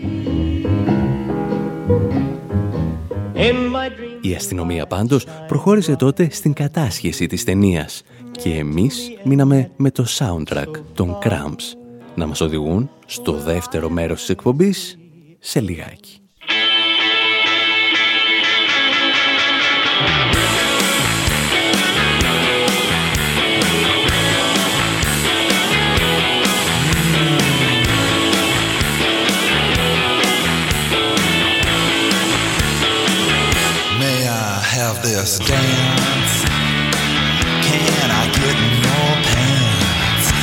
Η 4.21 4.35
αστυνομία 4.35 4.87
πάντως 4.87 5.25
προχώρησε 5.47 5.95
τότε 5.95 6.27
στην 6.31 6.53
κατάσχεση 6.53 7.27
της 7.27 7.43
ταινίας 7.43 8.01
και 8.31 8.49
εμείς 8.49 9.11
μείναμε 9.23 9.71
με 9.75 9.91
το 9.91 10.05
soundtrack 10.17 10.71
των 10.93 11.17
Cramps 11.23 11.77
να 12.15 12.25
μας 12.25 12.41
οδηγούν 12.41 12.89
στο 13.05 13.33
δεύτερο 13.33 13.89
μέρος 13.89 14.19
της 14.19 14.29
εκπομπής 14.29 14.97
σε 15.39 15.59
λιγάκι. 15.59 16.24
This 35.05 35.37
dance? 35.37 36.41
Can 37.61 38.09
I 38.09 38.25
get 38.33 38.57
in 38.57 38.73
your 38.81 39.09
pants? 39.29 40.33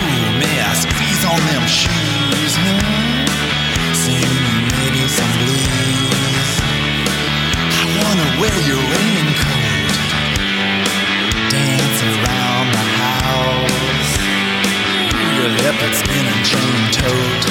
Ooh, 0.00 0.32
may 0.40 0.56
I 0.64 0.72
squeeze 0.72 1.20
on 1.28 1.36
them 1.44 1.60
shoes? 1.68 2.56
Huh? 2.56 2.80
Sing 3.92 4.32
maybe 4.72 5.04
some 5.12 5.28
blues. 5.44 6.50
I 7.76 7.84
wanna 8.00 8.40
wear 8.40 8.56
your 8.64 8.80
raincoat, 8.80 9.92
dance 11.52 12.00
around 12.00 12.72
the 12.72 12.86
house. 13.04 14.12
Ooh, 15.12 15.36
your 15.36 15.52
leopard 15.60 15.92
skin 16.00 16.24
and 16.24 16.42
chain 16.48 16.80
tote 16.96 17.44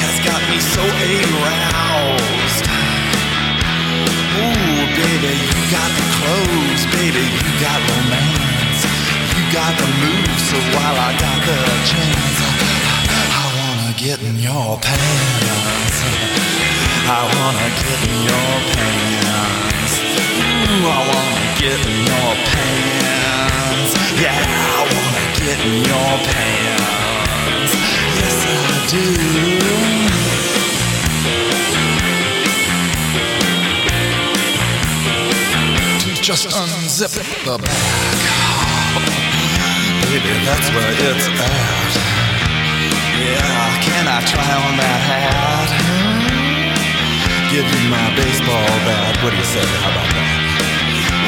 has 0.00 0.16
got 0.24 0.40
me 0.48 0.56
so 0.56 0.80
aroused. 0.80 2.64
Baby, 4.84 5.32
you 5.32 5.64
got 5.72 5.90
the 5.96 6.04
clothes, 6.12 6.84
baby, 6.92 7.24
you 7.24 7.52
got 7.58 7.80
romance. 7.88 8.84
You 9.32 9.42
got 9.50 9.72
the 9.80 9.88
moves, 10.04 10.42
so 10.44 10.56
while 10.76 10.98
I 11.08 11.16
got 11.16 11.40
the 11.48 11.56
chance, 11.88 12.38
I 13.32 13.46
wanna 13.56 13.96
get 13.96 14.20
in 14.20 14.36
your 14.38 14.76
pants. 14.84 15.96
I 17.08 17.20
wanna 17.32 17.68
get 17.80 17.98
in 18.12 18.18
your 18.28 18.52
pants. 18.76 19.92
Ooh, 20.68 20.84
I 20.84 21.00
wanna 21.08 21.48
get 21.56 21.80
in 21.80 21.98
your 22.04 22.30
pants. 22.52 23.90
Yeah, 24.20 24.36
I 24.36 24.84
wanna 24.92 25.24
get 25.40 25.58
in 25.64 25.76
your 25.80 26.12
pants. 26.28 27.72
Yes, 28.20 28.36
I 28.44 28.86
do. 28.92 30.23
Just 36.24 36.48
unzip 36.48 37.12
the 37.44 37.58
bag. 37.60 38.16
Baby, 40.08 40.32
that's 40.48 40.68
where 40.72 40.88
it's 40.88 41.28
at. 41.28 41.92
Yeah, 43.20 43.68
can 43.84 44.08
I 44.08 44.24
try 44.24 44.40
on 44.40 44.72
that 44.80 45.00
hat? 45.04 45.68
Give 47.52 47.68
you 47.68 47.92
my 47.92 48.08
baseball 48.16 48.72
bat. 48.88 49.20
What 49.20 49.30
do 49.32 49.36
you 49.36 49.44
say? 49.52 49.68
How 49.84 49.92
about 49.92 50.08
that? 50.16 50.32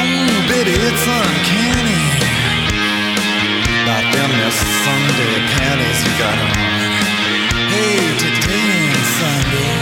Ooh, 0.01 0.41
baby, 0.49 0.73
it's 0.73 1.05
uncanny. 1.05 2.01
About 3.85 4.01
them 4.01 4.33
this 4.33 4.57
Sunday 4.81 5.45
panties 5.61 5.99
you 6.09 6.13
got 6.17 6.41
on. 6.41 6.57
Hey, 7.69 8.01
today 8.17 8.97
Sunday. 9.13 9.77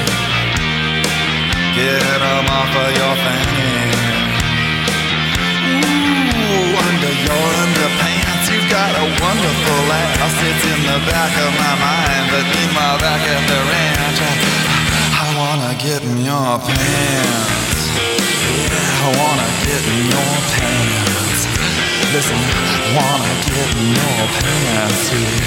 Get 1.72 2.04
them 2.04 2.52
off 2.52 2.76
of 2.84 2.90
your 3.00 3.16
fanny 3.16 3.95
under 6.86 7.14
your 7.28 7.48
underpants. 7.66 8.46
You've 8.54 8.70
got 8.70 8.94
a 8.94 9.06
wonderful 9.18 9.84
ass. 9.90 10.36
It's 10.46 10.64
in 10.70 10.82
the 10.86 11.00
back 11.10 11.34
of 11.34 11.52
my 11.58 11.74
mind, 11.82 12.26
but 12.30 12.46
meanwhile 12.54 12.98
back 13.02 13.22
at 13.26 13.44
the 13.50 13.60
ranch, 13.72 14.20
I, 14.22 14.34
I 15.24 15.28
wanna 15.34 15.74
get 15.82 16.02
in 16.06 16.18
your 16.22 16.52
pants. 16.62 17.82
Yeah, 18.70 19.06
I 19.06 19.10
wanna 19.18 19.50
get 19.66 19.82
in 19.82 20.02
your 20.14 20.34
pants. 20.54 21.42
Listen, 22.14 22.40
wanna 22.94 23.34
get 23.50 23.70
in 23.82 23.88
your 23.98 24.22
pants, 24.38 25.00
sweetie. 25.10 25.44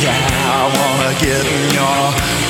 Yeah, 0.00 0.16
I 0.56 0.64
wanna 0.76 1.12
get 1.20 1.44
in 1.44 1.64
your 1.76 2.49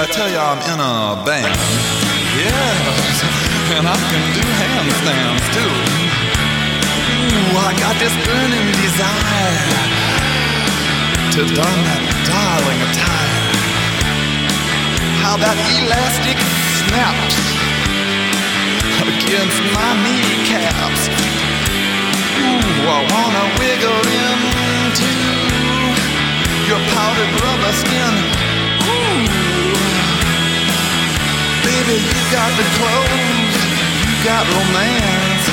I'm 0.00 0.56
in 0.64 0.80
a 0.80 1.12
band. 1.28 1.44
Yes, 2.32 3.20
and 3.76 3.84
I 3.84 3.92
can 4.00 4.24
do 4.32 4.40
handstands 4.40 5.44
too. 5.52 5.74
Ooh, 7.36 7.60
I 7.60 7.76
got 7.76 7.92
this 8.00 8.16
burning 8.24 8.68
desire 8.80 9.60
to 11.36 11.40
darn 11.52 11.80
that 11.84 12.04
darling 12.24 12.80
attire. 12.80 13.44
How 15.20 15.36
that 15.36 15.60
elastic 15.68 16.40
snaps 16.80 17.36
against 19.04 19.60
my 19.76 19.90
kneecaps. 20.00 21.12
Ooh, 22.40 22.88
I 22.88 23.04
wanna 23.04 23.44
wiggle 23.60 24.00
into 24.16 25.12
your 26.64 26.80
powdered 26.88 27.32
rubber 27.44 27.74
skin. 27.76 28.49
Baby, 31.70 31.98
you 32.02 32.22
got 32.34 32.50
the 32.58 32.66
clothes, 32.78 33.58
you 34.02 34.16
got 34.26 34.42
romance, 34.54 35.46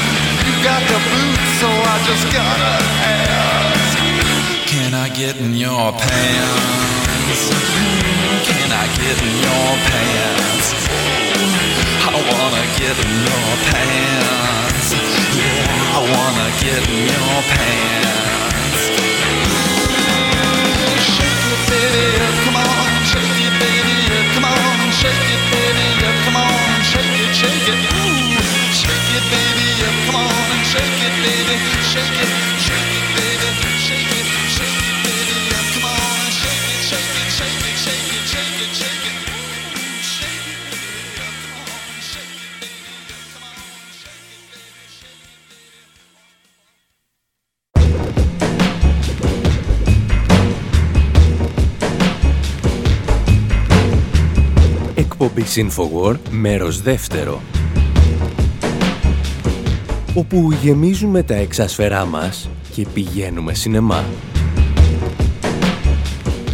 you 0.47 0.53
got 0.65 0.81
the 0.89 0.99
boots, 1.09 1.49
so 1.61 1.69
I 1.69 1.95
just 2.09 2.25
gotta 2.33 2.73
ask. 3.05 3.97
Can 4.65 4.91
I 4.93 5.07
get 5.09 5.37
in 5.37 5.53
your 5.53 5.91
pants? 5.93 7.41
Can 8.49 8.69
I 8.83 8.85
get 9.01 9.15
in 9.27 9.35
your 9.45 9.69
pants? 9.89 10.67
I 12.07 12.17
wanna 12.31 12.65
get 12.81 12.95
in 13.05 13.13
your 13.29 13.49
pants. 13.69 14.87
Yeah, 15.37 15.97
I 15.97 16.01
wanna 16.13 16.47
get 16.65 16.81
in 16.89 16.99
your 17.13 17.37
pants. 17.53 18.81
Shake 21.13 21.45
it, 21.53 21.61
baby, 21.69 22.05
come 22.43 22.57
on, 22.61 22.66
shake 24.99 25.29
it, 25.35 25.43
baby, 25.53 25.87
come 26.25 26.37
on, 26.37 26.51
and 26.75 26.85
shake 26.91 27.17
it, 27.25 27.33
shake 27.35 27.69
it. 27.73 27.79
Ooh, 27.97 28.41
shake 28.81 29.11
it, 29.17 29.25
baby, 29.33 29.67
come 30.07 30.17
on 30.17 30.47
and 30.55 30.65
shake 30.71 31.01
it, 31.07 31.15
baby, 31.23 31.57
shake 31.91 32.17
it, 32.25 32.31
shake 32.65 32.93
it, 32.99 33.06
Εκπομπή 55.19 55.43
Infowar, 55.55 56.15
μέρος 56.29 56.81
δεύτερο. 56.81 57.41
Όπου 60.13 60.51
γεμίζουμε 60.61 61.23
τα 61.23 61.35
εξάσφαιρά 61.35 62.05
μας 62.05 62.49
και 62.73 62.85
πηγαίνουμε 62.93 63.53
σινεμά. 63.53 64.03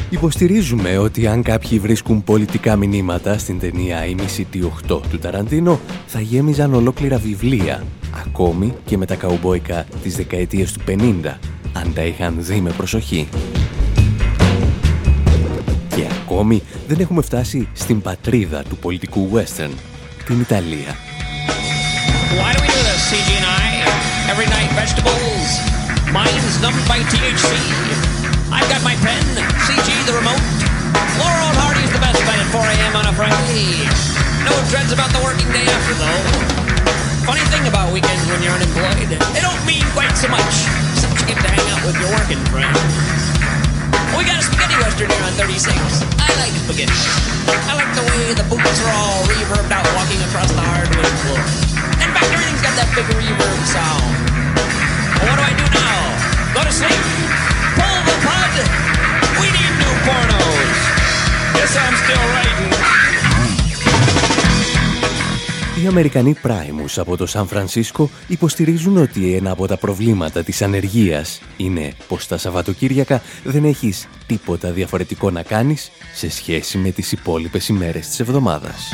Υποστηρίζουμε 0.09 0.97
ότι 0.97 1.27
αν 1.27 1.43
κάποιοι 1.43 1.79
βρίσκουν 1.79 2.23
πολιτικά 2.23 2.75
μηνύματα 2.75 3.37
στην 3.37 3.59
ταινία 3.59 4.05
«Η 4.05 4.15
μισητή 4.15 4.71
8» 4.89 5.01
του 5.09 5.19
Ταραντίνο, 5.19 5.79
θα 6.05 6.21
γέμιζαν 6.21 6.73
ολόκληρα 6.73 7.17
βιβλία, 7.17 7.83
ακόμη 8.27 8.73
και 8.85 8.97
με 8.97 9.05
τα 9.05 9.15
καουμπόικα 9.15 9.85
της 10.03 10.15
δεκαετίας 10.15 10.71
του 10.71 10.79
50, 10.87 11.39
αν 11.73 11.93
τα 11.93 12.01
είχαν 12.03 12.35
δει 12.39 12.61
με 12.61 12.71
προσοχή. 12.71 13.27
Και 16.02 16.06
ακόμη 16.22 16.62
δεν 16.88 17.00
έχουμε 17.00 17.22
φτάσει 17.22 17.68
στην 17.72 18.00
πατρίδα 18.00 18.62
του 18.62 18.76
πολιτικού 18.76 19.30
western, 19.34 19.70
την 20.26 20.40
Ιταλία. 20.40 20.96
Why 22.38 22.50
do 22.54 22.60
we 22.64 22.68
do 22.76 22.80
this, 22.88 23.02
CG 23.10 23.28
and 23.40 23.48
I? 23.62 23.66
Every 24.32 24.48
night, 24.56 24.70
vegetables, 24.82 25.50
minds 26.18 26.54
numbed 26.64 26.84
by 26.92 26.98
THC. 27.10 27.50
I've 28.56 28.68
got 28.72 28.82
my 28.90 28.96
pen, 29.04 29.24
CG 29.66 29.88
the 30.08 30.14
remote. 30.20 30.44
Laurel 31.20 31.48
and 31.52 31.58
Hardy's 31.64 31.92
the 31.96 32.02
best 32.06 32.20
bet 32.28 32.38
at 32.44 32.48
4 32.52 32.60
a.m. 32.74 32.92
on 33.00 33.04
a 33.12 33.14
Friday. 33.18 33.88
No 34.48 34.54
dreads 34.70 34.92
about 34.92 35.10
the 35.16 35.22
working 35.26 35.48
day 35.56 35.66
after, 35.76 35.94
though. 36.02 36.22
Funny 37.28 37.44
thing 37.52 37.64
about 37.66 37.92
weekends 37.92 38.24
when 38.30 38.40
you're 38.42 38.56
unemployed, 38.60 39.08
they 39.34 39.42
don't 39.42 39.62
mean 39.66 39.84
quite 39.96 40.14
so 40.16 40.28
much, 40.28 40.54
since 41.00 41.14
you 41.20 41.26
get 41.26 41.38
to 41.44 41.50
hang 41.50 41.66
out 41.72 41.82
with 41.84 41.96
your 42.00 42.10
working 42.16 42.40
friends. 42.52 43.11
We 44.17 44.25
got 44.25 44.37
a 44.37 44.45
spaghetti 44.45 44.77
western 44.77 45.09
here 45.09 45.25
on 45.25 45.33
36. 45.33 45.73
I 46.21 46.29
like 46.37 46.53
spaghetti. 46.53 46.93
I 47.65 47.73
like 47.73 47.91
the 47.97 48.05
way 48.05 48.33
the 48.37 48.45
boots 48.45 48.79
are 48.85 48.93
all 48.93 49.25
reverbed 49.25 49.73
out 49.73 49.85
walking 49.97 50.21
across 50.29 50.53
the 50.53 50.61
hardwood 50.61 51.13
floor. 51.25 51.41
In 51.97 52.09
fact, 52.13 52.29
everything's 52.29 52.61
got 52.61 52.77
that 52.77 52.89
big 52.93 53.09
reverb 53.17 53.61
sound. 53.65 54.05
Well, 55.17 55.33
what 55.33 55.37
do 55.41 55.43
I 55.49 55.53
do 55.57 55.65
now? 55.73 56.01
Go 56.53 56.61
to 56.61 56.73
sleep? 56.73 57.01
Pull 57.73 57.99
the 58.05 58.17
plug? 58.21 58.53
We 59.41 59.49
need 59.49 59.73
new 59.81 59.93
pornos. 60.05 60.77
Guess 61.57 61.73
I'm 61.73 61.95
still 61.97 62.23
writing. 62.37 63.02
Οι 65.83 65.87
Αμερικανοί 65.87 66.33
πράιμους 66.41 66.97
από 66.97 67.17
το 67.17 67.25
Σαν 67.25 67.47
Φρανσίσκο 67.47 68.09
υποστηρίζουν 68.27 68.97
ότι 68.97 69.33
ένα 69.35 69.51
από 69.51 69.67
τα 69.67 69.77
προβλήματα 69.77 70.43
της 70.43 70.61
ανεργίας 70.61 71.41
είναι 71.57 71.93
πως 72.07 72.27
τα 72.27 72.37
Σαββατοκύριακα 72.37 73.21
δεν 73.43 73.63
έχεις 73.63 74.07
τίποτα 74.27 74.71
διαφορετικό 74.71 75.31
να 75.31 75.43
κάνεις 75.43 75.91
σε 76.13 76.29
σχέση 76.29 76.77
με 76.77 76.91
τις 76.91 77.11
υπόλοιπες 77.11 77.67
ημέρες 77.67 78.07
της 78.07 78.19
εβδομάδας. 78.19 78.93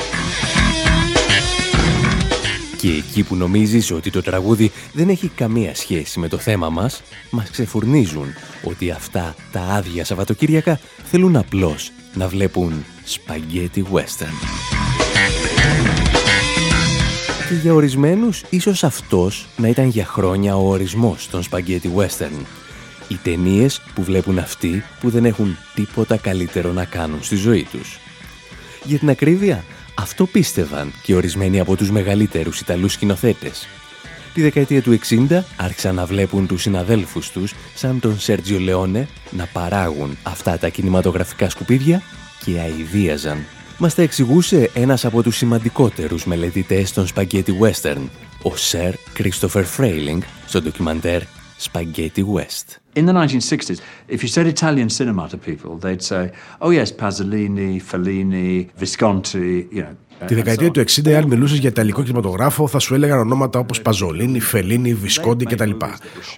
Και 2.78 2.90
εκεί 2.90 3.24
που 3.24 3.36
νομίζεις 3.36 3.92
ότι 3.92 4.12
το 4.12 4.22
τραγούδι 4.22 4.72
δεν 4.94 5.10
έχει 5.10 5.28
καμία 5.28 5.76
σχέση 5.76 6.20
με 6.20 6.28
το 6.28 6.38
θέμα 6.38 6.70
μας, 6.70 7.02
μας 7.30 7.50
ξεφουρνίζουν 7.50 8.28
ότι 8.64 8.92
αυτά 8.92 9.36
τα 9.52 9.62
άδεια 9.62 10.06
Σαββατοκύριακα 10.06 10.80
θέλουν 11.04 11.36
απλώς 11.36 11.92
να 12.14 12.28
βλέπουν 12.28 12.86
σπαγγέτι 13.04 13.86
western. 13.94 14.70
Και 17.50 17.56
για 17.56 17.74
ορισμένους, 17.74 18.44
ίσως 18.50 18.84
αυτός 18.84 19.48
να 19.58 19.68
ήταν 19.68 19.88
για 19.88 20.06
χρόνια 20.06 20.58
ο 20.58 20.70
ορισμός 20.70 21.30
των 21.30 21.44
σπαγγέτι 21.44 21.92
western. 21.96 22.46
Οι 23.08 23.16
ταινίες 23.24 23.82
που 23.96 24.04
βλέπουν 24.04 24.40
αυτοί 24.40 24.84
που 25.00 25.10
δεν 25.10 25.26
έχουν 25.26 25.58
τίποτα 25.76 26.18
καλύτερο 26.18 26.72
να 26.72 26.86
κάνουν 26.86 27.24
στη 27.24 27.36
ζωή 27.36 27.68
τους. 27.72 28.00
Για 28.84 29.00
την 29.00 29.10
ακρίβεια, 29.10 29.64
αυτό 29.96 30.26
πίστευαν 30.26 30.94
και 31.04 31.16
ορισμένοι 31.16 31.60
από 31.60 31.76
τους 31.76 31.92
μεγαλύτερους 31.92 32.60
Ιταλούς 32.60 32.94
σκηνοθέτες. 32.94 33.68
Τη 34.34 34.42
δεκαετία 34.42 34.82
του 34.82 34.92
60 34.92 35.44
άρχισαν 35.58 35.96
να 35.96 36.06
βλέπουν 36.06 36.48
τους 36.48 36.62
συναδέλφους 36.62 37.32
τους 37.32 37.54
σαν 37.76 38.00
τον 38.00 38.20
Σέρτζιο 38.20 38.60
Λεόνε 38.60 39.08
να 39.32 39.46
παράγουν 39.54 40.18
αυτά 40.24 40.58
τα 40.58 40.70
κινηματογραφικά 40.70 41.50
σκουπίδια 41.50 42.02
και 42.46 42.60
αηδίαζαν. 42.60 43.46
Μας 43.82 43.96
τα 43.96 44.02
εξηγούσε 44.02 44.70
ένας 44.74 45.06
από 45.06 45.24
τους 45.24 45.36
σημαντικότερους 45.36 46.26
μελετητές 46.26 46.94
των 46.94 47.08
Spaghetti 47.16 47.52
Western, 47.62 48.08
ο 48.44 48.56
Σερ 48.56 48.94
Christopher 49.18 49.64
Frayling, 49.78 50.20
στο 50.48 50.62
ντοκιμαντέρ 50.62 51.22
Spaghetti 51.72 52.24
West. 52.36 52.80
In 52.96 53.06
the 53.06 53.14
1960s, 53.14 53.80
if 54.08 54.22
you 54.24 54.28
said 54.28 54.48
Italian 54.48 54.90
cinema 54.90 55.28
to 55.30 55.38
people, 55.38 55.78
they'd 55.78 56.04
say, 56.12 56.32
oh 56.62 56.72
yes, 56.72 56.92
Pasolini, 56.92 57.80
Fellini, 57.90 58.70
Visconti, 58.80 59.68
you 59.72 59.84
know. 59.84 59.96
Τη 60.26 60.36
δεκαετία 60.36 60.72
του 60.72 60.80
60, 60.80 61.12
αν 61.12 61.28
μιλούσες 61.28 61.58
για 61.58 61.70
ιταλικό 61.70 62.04
κινηματογράφο, 62.04 62.68
θα 62.68 62.80
σου 62.80 62.94
έλεγαν 62.94 63.20
ονόματα 63.20 63.60
όπως 63.60 63.82
Παζολίνη, 63.82 64.40
Φελίνη, 64.40 64.94
Βισκόντι 64.94 65.46
κτλ. 65.46 65.72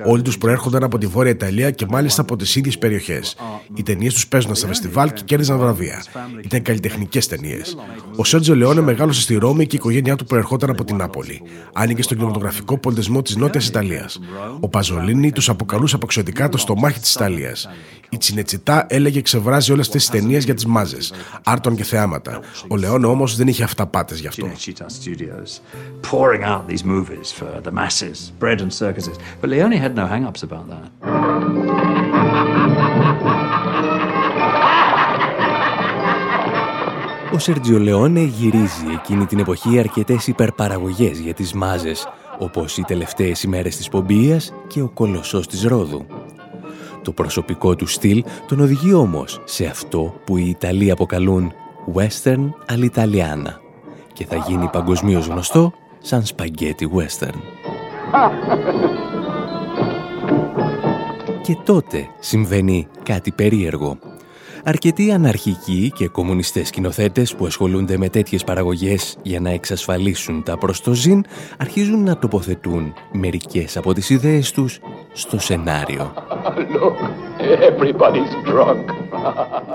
Όλοι 0.05 0.21
τους 0.21 0.37
προέρχονταν 0.37 0.83
από 0.83 0.97
τη 0.97 1.05
Βόρεια 1.05 1.31
Ιταλία 1.31 1.71
και 1.71 1.85
μάλιστα 1.89 2.21
από 2.21 2.35
τις 2.35 2.55
ίδιες 2.55 2.77
περιοχές. 2.77 3.35
Οι 3.75 3.83
ταινίες 3.83 4.13
τους 4.13 4.27
παίζονταν 4.27 4.55
στα 4.55 4.67
φεστιβάλ 4.67 5.13
και 5.13 5.21
κέρδιζαν 5.25 5.57
βραβεία. 5.57 6.03
Ήταν 6.43 6.61
καλλιτεχνικές 6.61 7.27
ταινίες. 7.27 7.77
Ο 8.15 8.23
Σέρτζο 8.23 8.55
Λεόνε 8.55 8.81
μεγάλωσε 8.81 9.21
στη 9.21 9.35
Ρώμη 9.35 9.65
και 9.65 9.75
η 9.75 9.79
οικογένειά 9.79 10.15
του 10.15 10.25
προερχόταν 10.25 10.69
από 10.69 10.83
την 10.83 10.95
Νάπολη. 10.95 11.41
Άνοιγε 11.73 12.01
στον 12.01 12.17
κινηματογραφικό 12.17 12.77
πολιτισμό 12.77 13.21
της 13.21 13.35
Νότιας 13.35 13.67
Ιταλίας. 13.67 14.19
Ο 14.59 14.67
Παζολίνη 14.67 15.31
τους 15.31 15.49
αποκαλούσε 15.49 15.95
αποξιωτικά 15.95 16.49
το 16.49 16.57
στομάχι 16.57 16.99
της 16.99 17.13
Ιταλίας. 17.13 17.67
Η 18.13 18.17
Τσινετσιτά 18.17 18.85
έλεγε 18.89 19.21
ξεβράζει 19.21 19.71
όλες 19.71 19.85
αυτές 19.85 20.09
τις 20.09 20.19
ταινίες 20.19 20.43
για 20.43 20.53
τις 20.53 20.65
μάζες, 20.65 21.13
άρτων 21.43 21.75
και 21.75 21.83
θεάματα. 21.83 22.39
Ο 22.67 22.77
Λεόνε 22.77 23.05
όμως 23.05 23.35
δεν 23.35 23.47
είχε 23.47 23.63
αυταπάτες 23.71 24.19
γι' 24.19 24.27
αυτό. 24.27 24.47
pouring 26.11 26.43
out 26.43 26.63
these 26.67 26.83
Ο 37.33 37.39
Σέρτζιο 37.39 38.07
γυρίζει 38.07 38.85
εκείνη 38.93 39.25
την 39.25 39.39
εποχή 39.39 39.79
αρκετές 39.79 40.27
υπερπαραγωγές 40.27 41.19
για 41.19 41.33
τις 41.33 41.53
μάζες, 41.53 42.07
όπως 42.39 42.77
οι 42.77 42.81
τελευταίες 42.81 43.43
ημέρες 43.43 43.75
της 43.75 43.89
Πομπίας 43.89 44.53
και 44.67 44.81
ο 44.81 44.89
Κολοσσός 44.89 45.47
της 45.47 45.63
Ρόδου. 45.63 46.05
Το 47.03 47.11
προσωπικό 47.11 47.75
του 47.75 47.87
στυλ 47.87 48.23
τον 48.47 48.59
οδηγεί 48.59 48.93
όμως 48.93 49.41
σε 49.43 49.65
αυτό 49.65 50.13
που 50.25 50.37
οι 50.37 50.49
Ιταλοί 50.49 50.91
αποκαλούν 50.91 51.53
«Western 51.95 52.49
All'Italiana», 52.73 53.60
και 54.21 54.27
θα 54.27 54.45
γίνει 54.47 54.69
παγκοσμίως 54.71 55.27
γνωστό 55.27 55.73
σαν 55.99 56.25
σπαγκέτι 56.25 56.89
western. 56.95 57.39
Και 61.41 61.57
τότε 61.63 62.07
συμβαίνει 62.19 62.87
κάτι 63.03 63.31
περίεργο. 63.31 63.97
Αρκετοί 64.63 65.11
αναρχικοί 65.11 65.91
και 65.95 66.07
κομμουνιστές 66.07 66.67
σκηνοθέτες 66.67 67.35
που 67.35 67.45
ασχολούνται 67.45 67.97
με 67.97 68.09
τέτοιες 68.09 68.43
παραγωγές 68.43 69.17
για 69.21 69.39
να 69.39 69.49
εξασφαλίσουν 69.49 70.43
τα 70.43 70.57
προστοζήν 70.57 71.23
αρχίζουν 71.57 72.03
να 72.03 72.17
τοποθετούν 72.17 72.93
μερικές 73.11 73.77
από 73.77 73.93
τις 73.93 74.09
ιδέες 74.09 74.51
τους 74.51 74.79
στο 75.11 75.39
σενάριο. 75.39 76.13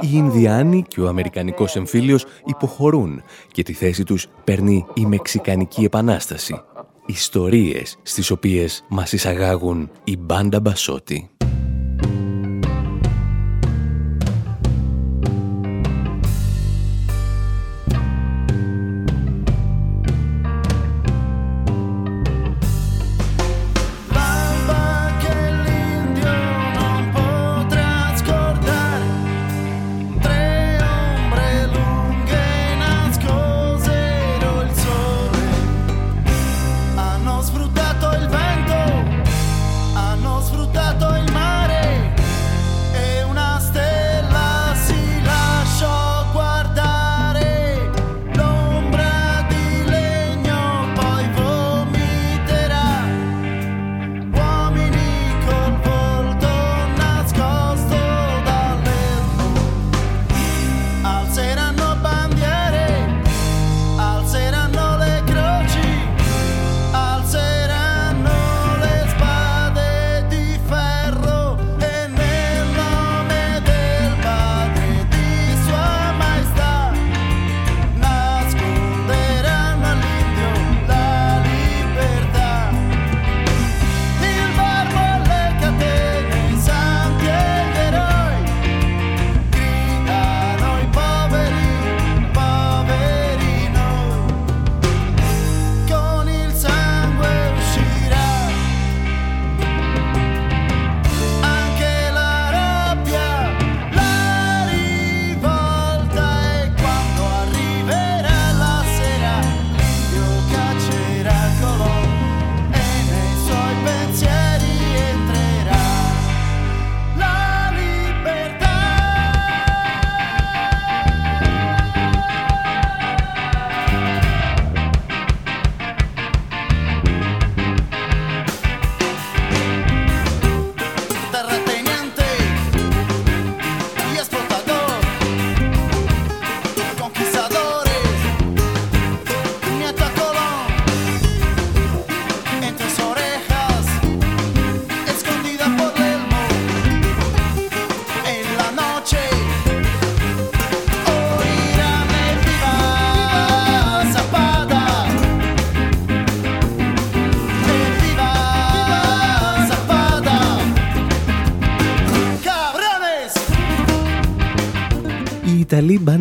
Οι 0.01 0.09
Ινδιάνοι 0.13 0.85
και 0.89 1.01
ο 1.01 1.09
Αμερικανικός 1.09 1.77
εμφύλιος 1.77 2.25
υποχωρούν 2.45 3.23
και 3.53 3.63
τη 3.63 3.73
θέση 3.73 4.05
τους 4.05 4.27
παίρνει 4.45 4.87
η 4.95 5.07
Μεξικανική 5.07 5.85
Επανάσταση. 5.85 6.61
Ιστορίες 7.07 7.99
στις 8.03 8.31
οποίες 8.31 8.85
μας 8.89 9.13
εισαγάγουν 9.13 9.91
η 10.05 10.17
μπάντα 10.17 10.61
Μπασότη. 10.61 11.36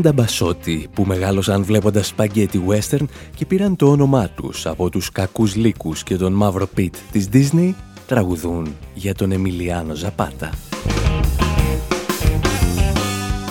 Μπάντα 0.05 0.21
μπασότη 0.21 0.87
που 0.93 1.03
μεγάλωσαν 1.03 1.63
βλέποντας 1.63 2.07
σπαγκέτι 2.07 2.63
western 2.67 3.05
και 3.35 3.45
πήραν 3.45 3.75
το 3.75 3.89
όνομά 3.89 4.29
τους 4.29 4.65
από 4.65 4.89
τους 4.89 5.11
κακούς 5.11 5.55
λύκους 5.55 6.03
και 6.03 6.15
τον 6.15 6.33
μαύρο 6.33 6.67
πιτ 6.67 6.95
της 7.11 7.29
Disney 7.33 7.73
τραγουδούν 8.07 8.75
για 8.93 9.13
τον 9.13 9.31
Εμιλιάνο 9.31 9.93
Ζαπάτα. 9.93 10.49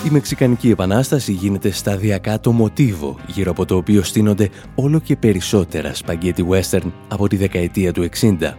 Η 0.06 0.10
Μεξικανική 0.10 0.70
Επανάσταση 0.70 1.32
γίνεται 1.32 1.70
σταδιακά 1.70 2.40
το 2.40 2.52
μοτίβο 2.52 3.16
γύρω 3.26 3.50
από 3.50 3.64
το 3.64 3.76
οποίο 3.76 4.02
στείνονται 4.02 4.48
όλο 4.74 5.00
και 5.00 5.16
περισσότερα 5.16 5.94
σπαγκέτι 5.94 6.46
western 6.50 6.92
από 7.08 7.28
τη 7.28 7.36
δεκαετία 7.36 7.92
του 7.92 8.08
60 8.20 8.52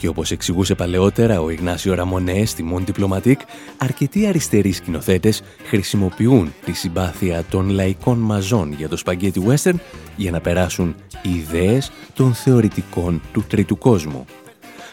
και 0.00 0.08
όπως 0.08 0.30
εξηγούσε 0.30 0.74
παλαιότερα 0.74 1.40
ο 1.40 1.50
Ιγνάσιο 1.50 1.94
Ραμονέ 1.94 2.44
στη 2.44 2.62
Μον 2.62 2.84
Diplomatique, 2.86 3.40
αρκετοί 3.76 4.26
αριστεροί 4.26 4.72
σκηνοθέτες 4.72 5.42
χρησιμοποιούν 5.64 6.52
τη 6.64 6.72
συμπάθεια 6.72 7.44
των 7.50 7.68
λαϊκών 7.68 8.18
μαζών 8.18 8.72
για 8.72 8.88
το 8.88 8.96
spaghetti 8.96 9.42
western 9.48 9.74
για 10.16 10.30
να 10.30 10.40
περάσουν 10.40 10.94
ιδέες 11.22 11.90
των 12.14 12.34
θεωρητικών 12.34 13.22
του 13.32 13.44
τρίτου 13.48 13.78
κόσμου. 13.78 14.24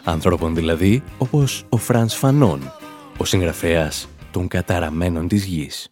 Ανθρώπων 0.03 0.55
δηλαδή 0.55 1.03
όπως 1.17 1.65
ο 1.69 1.77
Φρανς 1.77 2.15
Φανών, 2.15 2.73
ο 3.17 3.25
συγγραφέας 3.25 4.07
των 4.31 4.47
καταραμένων 4.47 5.27
της 5.27 5.45
γης. 5.45 5.91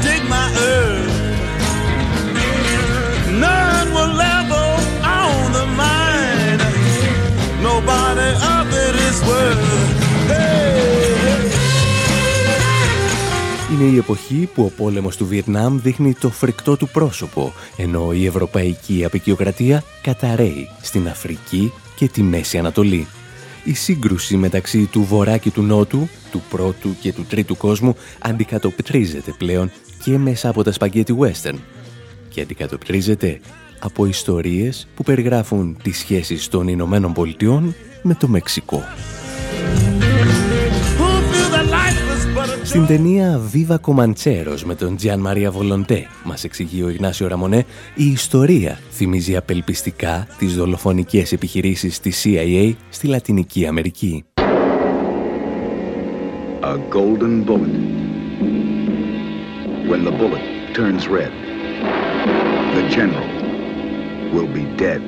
Είναι 13.81 13.89
η 13.89 13.97
εποχή 13.97 14.49
που 14.53 14.63
ο 14.63 14.71
πόλεμος 14.77 15.17
του 15.17 15.25
Βιετνάμ 15.25 15.79
δείχνει 15.79 16.13
το 16.13 16.29
φρικτό 16.29 16.77
του 16.77 16.87
πρόσωπο, 16.87 17.53
ενώ 17.77 18.11
η 18.13 18.25
ευρωπαϊκή 18.25 19.05
απεικιοκρατία 19.05 19.83
καταραίει 20.01 20.69
στην 20.81 21.07
Αφρική 21.07 21.71
και 21.95 22.07
τη 22.07 22.21
Μέση 22.21 22.57
Ανατολή. 22.57 23.07
Η 23.63 23.73
σύγκρουση 23.73 24.37
μεταξύ 24.37 24.85
του 24.85 25.03
Βορρά 25.03 25.37
και 25.37 25.51
του 25.51 25.61
Νότου, 25.61 26.07
του 26.31 26.41
πρώτου 26.49 26.95
και 27.01 27.13
του 27.13 27.25
τρίτου 27.29 27.57
κόσμου, 27.57 27.95
αντικατοπτρίζεται 28.19 29.35
πλέον 29.37 29.71
και 30.03 30.17
μέσα 30.17 30.49
από 30.49 30.63
τα 30.63 30.71
σπαγκέτι 30.71 31.15
western 31.19 31.57
και 32.29 32.41
αντικατοπτρίζεται 32.41 33.39
από 33.79 34.05
ιστορίες 34.05 34.87
που 34.95 35.03
περιγράφουν 35.03 35.77
τις 35.83 35.97
σχέσεις 35.97 36.47
των 36.47 36.67
Ηνωμένων 36.67 37.13
Πολιτειών 37.13 37.75
με 38.01 38.13
το 38.15 38.27
Μεξικό. 38.27 38.83
Στην 42.71 42.85
ταινία 42.85 43.39
Viva 43.53 43.75
Comancheros 43.75 44.59
με 44.65 44.75
τον 44.75 44.95
Τζιάν 44.95 45.19
Μαρία 45.19 45.51
Βολοντέ, 45.51 46.07
μας 46.23 46.43
εξηγεί 46.43 46.83
ο 46.83 46.89
Ιγνάσιο 46.89 47.27
Ραμονέ, 47.27 47.65
η 47.95 48.05
ιστορία 48.05 48.79
θυμίζει 48.91 49.35
απελπιστικά 49.35 50.27
τις 50.37 50.55
δολοφονικές 50.55 51.31
επιχειρήσεις 51.31 51.99
της 51.99 52.25
CIA 52.25 52.73
στη 52.89 53.07
Λατινική 53.07 53.65
Αμερική. 53.65 54.25
A 56.61 56.77
golden 56.97 57.43
bullet. 57.47 57.75
When 59.89 60.01
the 60.07 60.15
bullet 60.21 60.43
turns 60.77 61.03
red, 61.17 61.33
the 62.75 62.83
general 62.97 63.29
will 64.33 64.49
be 64.59 64.63
dead. 64.83 65.01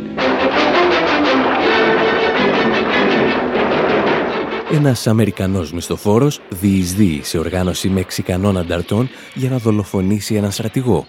Ένας 4.73 5.07
Αμερικανός 5.07 5.73
μισθοφόρος 5.73 6.41
διεισδύει 6.49 7.21
σε 7.23 7.37
οργάνωση 7.37 7.89
Μεξικανών 7.89 8.57
ανταρτών 8.57 9.09
για 9.33 9.49
να 9.49 9.57
δολοφονήσει 9.57 10.35
έναν 10.35 10.51
στρατηγό. 10.51 11.05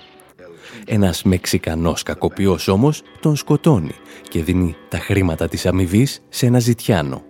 Ένας 0.86 1.22
Μεξικανός 1.22 2.02
κακοποιός 2.02 2.68
όμως 2.68 3.02
τον 3.20 3.36
σκοτώνει 3.36 3.94
και 4.28 4.42
δίνει 4.42 4.76
τα 4.88 4.98
χρήματα 4.98 5.48
της 5.48 5.66
αμοιβής 5.66 6.22
σε 6.28 6.46
ένα 6.46 6.58
ζητιάνο. 6.58 7.22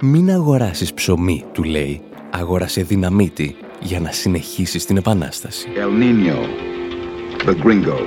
«Μην 0.00 0.30
αγοράσεις 0.30 0.94
ψωμί», 0.94 1.44
του 1.52 1.62
λέει, 1.62 2.00
«αγόρασε 2.30 2.82
δυναμίτη 2.82 3.56
για 3.80 4.00
να 4.00 4.12
συνεχίσεις 4.12 4.84
την 4.84 4.96
επανάσταση». 4.96 5.68
El 5.76 6.02
Nino, 6.02 6.38
the 7.46 7.54
gringo, 7.64 7.98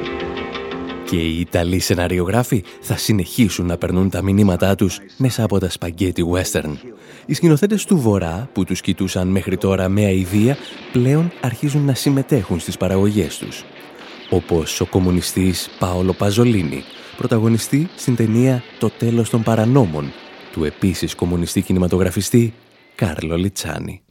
Και 1.06 1.16
οι 1.16 1.40
Ιταλοί 1.40 1.80
σεναριογράφοι 1.80 2.64
θα 2.82 2.98
συνεχίσουν 2.98 3.66
να 3.66 3.78
περνούν 3.78 4.10
τα 4.10 4.22
μηνύματά 4.22 4.76
τους 4.76 5.00
μέσα 5.18 5.44
από 5.44 5.60
τα 5.60 5.70
σπαγκέτι 5.70 6.26
western. 6.34 6.74
Οι 7.26 7.34
σκηνοθέτες 7.34 7.86
του 7.86 7.98
Βορρά, 7.98 8.50
που 8.54 8.64
τους 8.64 8.82
κοιτούσαν 8.82 9.28
μέχρι 9.28 9.58
τώρα 9.58 9.90
με 9.90 10.06
αηδία, 10.06 10.58
πλέον 10.92 11.32
αρχίζουν 11.42 11.86
να 11.86 11.94
συμμετέχουν 11.94 12.60
στις 12.60 12.78
παραγωγές 12.78 13.38
τους. 13.38 13.64
Όπως 14.30 14.82
ο 14.82 14.86
κομμουνιστής 14.86 15.70
Πάολο 15.80 16.14
Παζολίνη, 16.14 16.84
πρωταγωνιστή 17.18 17.90
στην 17.96 18.16
ταινία 18.16 18.64
«Το 18.80 18.90
τέλος 18.90 19.30
των 19.30 19.44
παρανόμων» 19.44 20.12
του 20.52 20.64
επίσης 20.64 21.16
κομμουνιστή 21.16 21.62
κινηματογραφιστή 21.62 22.54
Κάρλο 22.96 23.36
Λιτσάνη. 23.36 24.02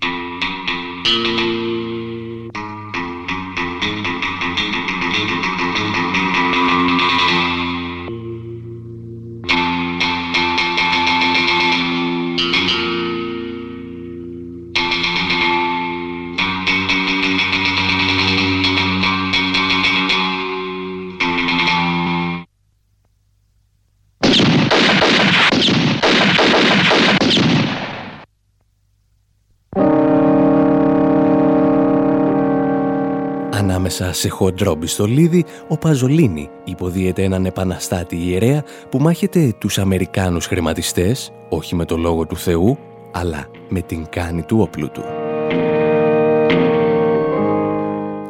Ανάμεσα 34.00 34.20
σε 34.20 34.28
χοντρό 34.28 34.74
μπιστολίδι, 34.74 35.44
ο 35.68 35.76
Παζολίνη 35.76 36.48
υποδίεται 36.64 37.22
έναν 37.22 37.46
επαναστάτη 37.46 38.16
ιερέα 38.16 38.64
που 38.88 38.98
μάχεται 38.98 39.54
τους 39.58 39.78
Αμερικάνους 39.78 40.46
χρηματιστές, 40.46 41.32
όχι 41.48 41.74
με 41.74 41.84
το 41.84 41.96
λόγο 41.96 42.26
του 42.26 42.36
Θεού, 42.36 42.78
αλλά 43.12 43.46
με 43.68 43.80
την 43.80 44.06
κάνη 44.10 44.42
του 44.42 44.60
όπλου 44.60 44.90
του. 44.90 45.02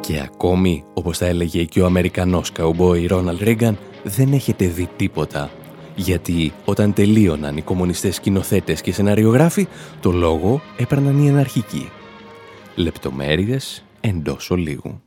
Και 0.01 0.21
ακόμη, 0.21 0.85
όπως 0.95 1.19
θα 1.19 1.27
έλεγε 1.27 1.65
και 1.65 1.81
ο 1.81 1.87
Αμερικανός 1.87 2.53
καουμπόι 2.53 3.07
Ρόναλντ 3.07 3.43
Ρίγκαν, 3.43 3.79
δεν 4.03 4.33
έχετε 4.33 4.67
δει 4.67 4.89
τίποτα. 4.97 5.51
Γιατί 5.95 6.53
όταν 6.65 6.93
τελείωναν 6.93 7.57
οι 7.57 7.63
κομμουνιστές 7.63 8.15
σκηνοθέτες 8.15 8.81
και 8.81 8.93
σεναριογράφοι, 8.93 9.67
το 10.01 10.11
λόγο 10.13 10.61
έπαιρναν 10.77 11.25
οι 11.25 11.29
αναρχικοί. 11.29 11.91
Λεπτομέρειες 12.75 13.85
εντός 14.01 14.51
ολίγου. 14.51 15.01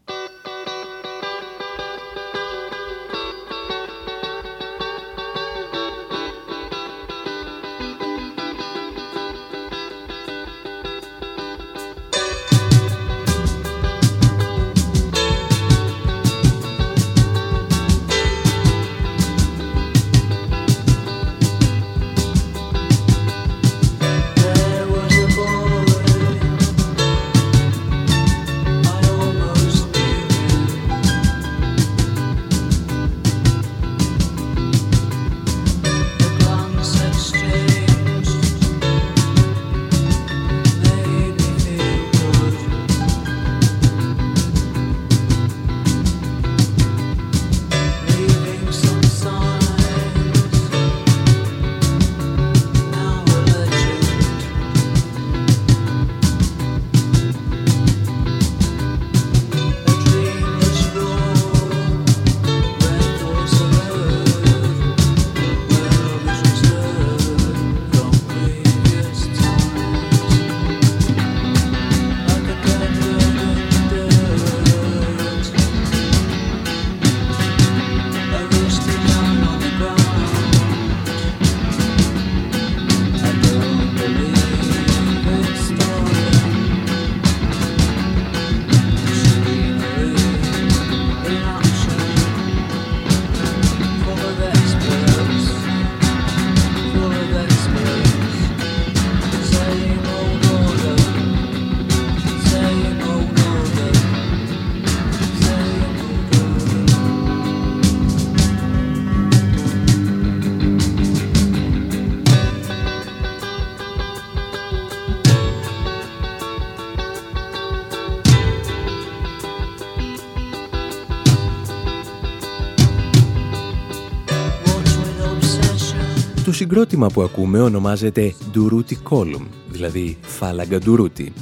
Συγκρότημα 126.63 127.07
που 127.07 127.21
ακούμε 127.21 127.61
ονομάζεται 127.61 128.33
Ντουρούτι 128.51 128.97
Column, 129.09 129.47
δηλαδή 129.69 130.17
φάλαγγα 130.21 130.79
Ντουρούτι. 130.79 131.33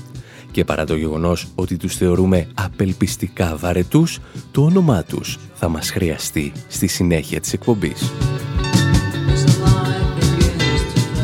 Και 0.52 0.64
παρά 0.64 0.86
το 0.86 0.96
γεγονός 0.96 1.48
ότι 1.56 1.78
τους 1.78 1.96
θεωρούμε 1.96 2.48
απελπιστικά 2.54 3.56
βαρετούς, 3.56 4.20
το 4.52 4.62
όνομά 4.62 5.04
τους 5.04 5.38
θα 5.54 5.68
μας 5.70 5.90
χρειαστεί 5.90 6.52
στη 6.68 6.88
συνέχεια 6.88 7.40
της 7.40 7.54
εκπομπής. 7.54 8.12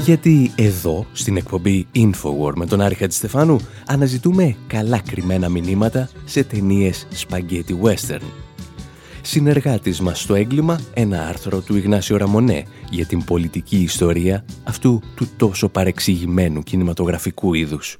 Γιατί 0.03 0.51
εδώ, 0.55 1.05
στην 1.11 1.37
εκπομπή 1.37 1.87
Infowar 1.95 2.53
με 2.55 2.65
τον 2.65 2.81
Άρη 2.81 2.95
Χατζηστεφάνου, 2.95 3.57
αναζητούμε 3.85 4.55
καλά 4.67 4.99
κρυμμένα 4.99 5.49
μηνύματα 5.49 6.09
σε 6.25 6.43
ταινίες 6.43 7.07
spaghetti 7.27 7.81
western. 7.83 8.46
Συνεργάτης 9.29 10.01
μας 10.01 10.21
στο 10.21 10.35
έγκλημα, 10.35 10.79
ένα 10.93 11.27
άρθρο 11.27 11.61
του 11.61 11.75
Ιγνάσιο 11.75 12.17
Ραμονέ 12.17 12.63
για 12.89 13.05
την 13.05 13.23
πολιτική 13.23 13.77
ιστορία 13.77 14.45
αυτού 14.63 15.01
του 15.15 15.27
τόσο 15.37 15.69
παρεξηγημένου 15.69 16.63
κινηματογραφικού 16.63 17.53
είδους. 17.53 17.97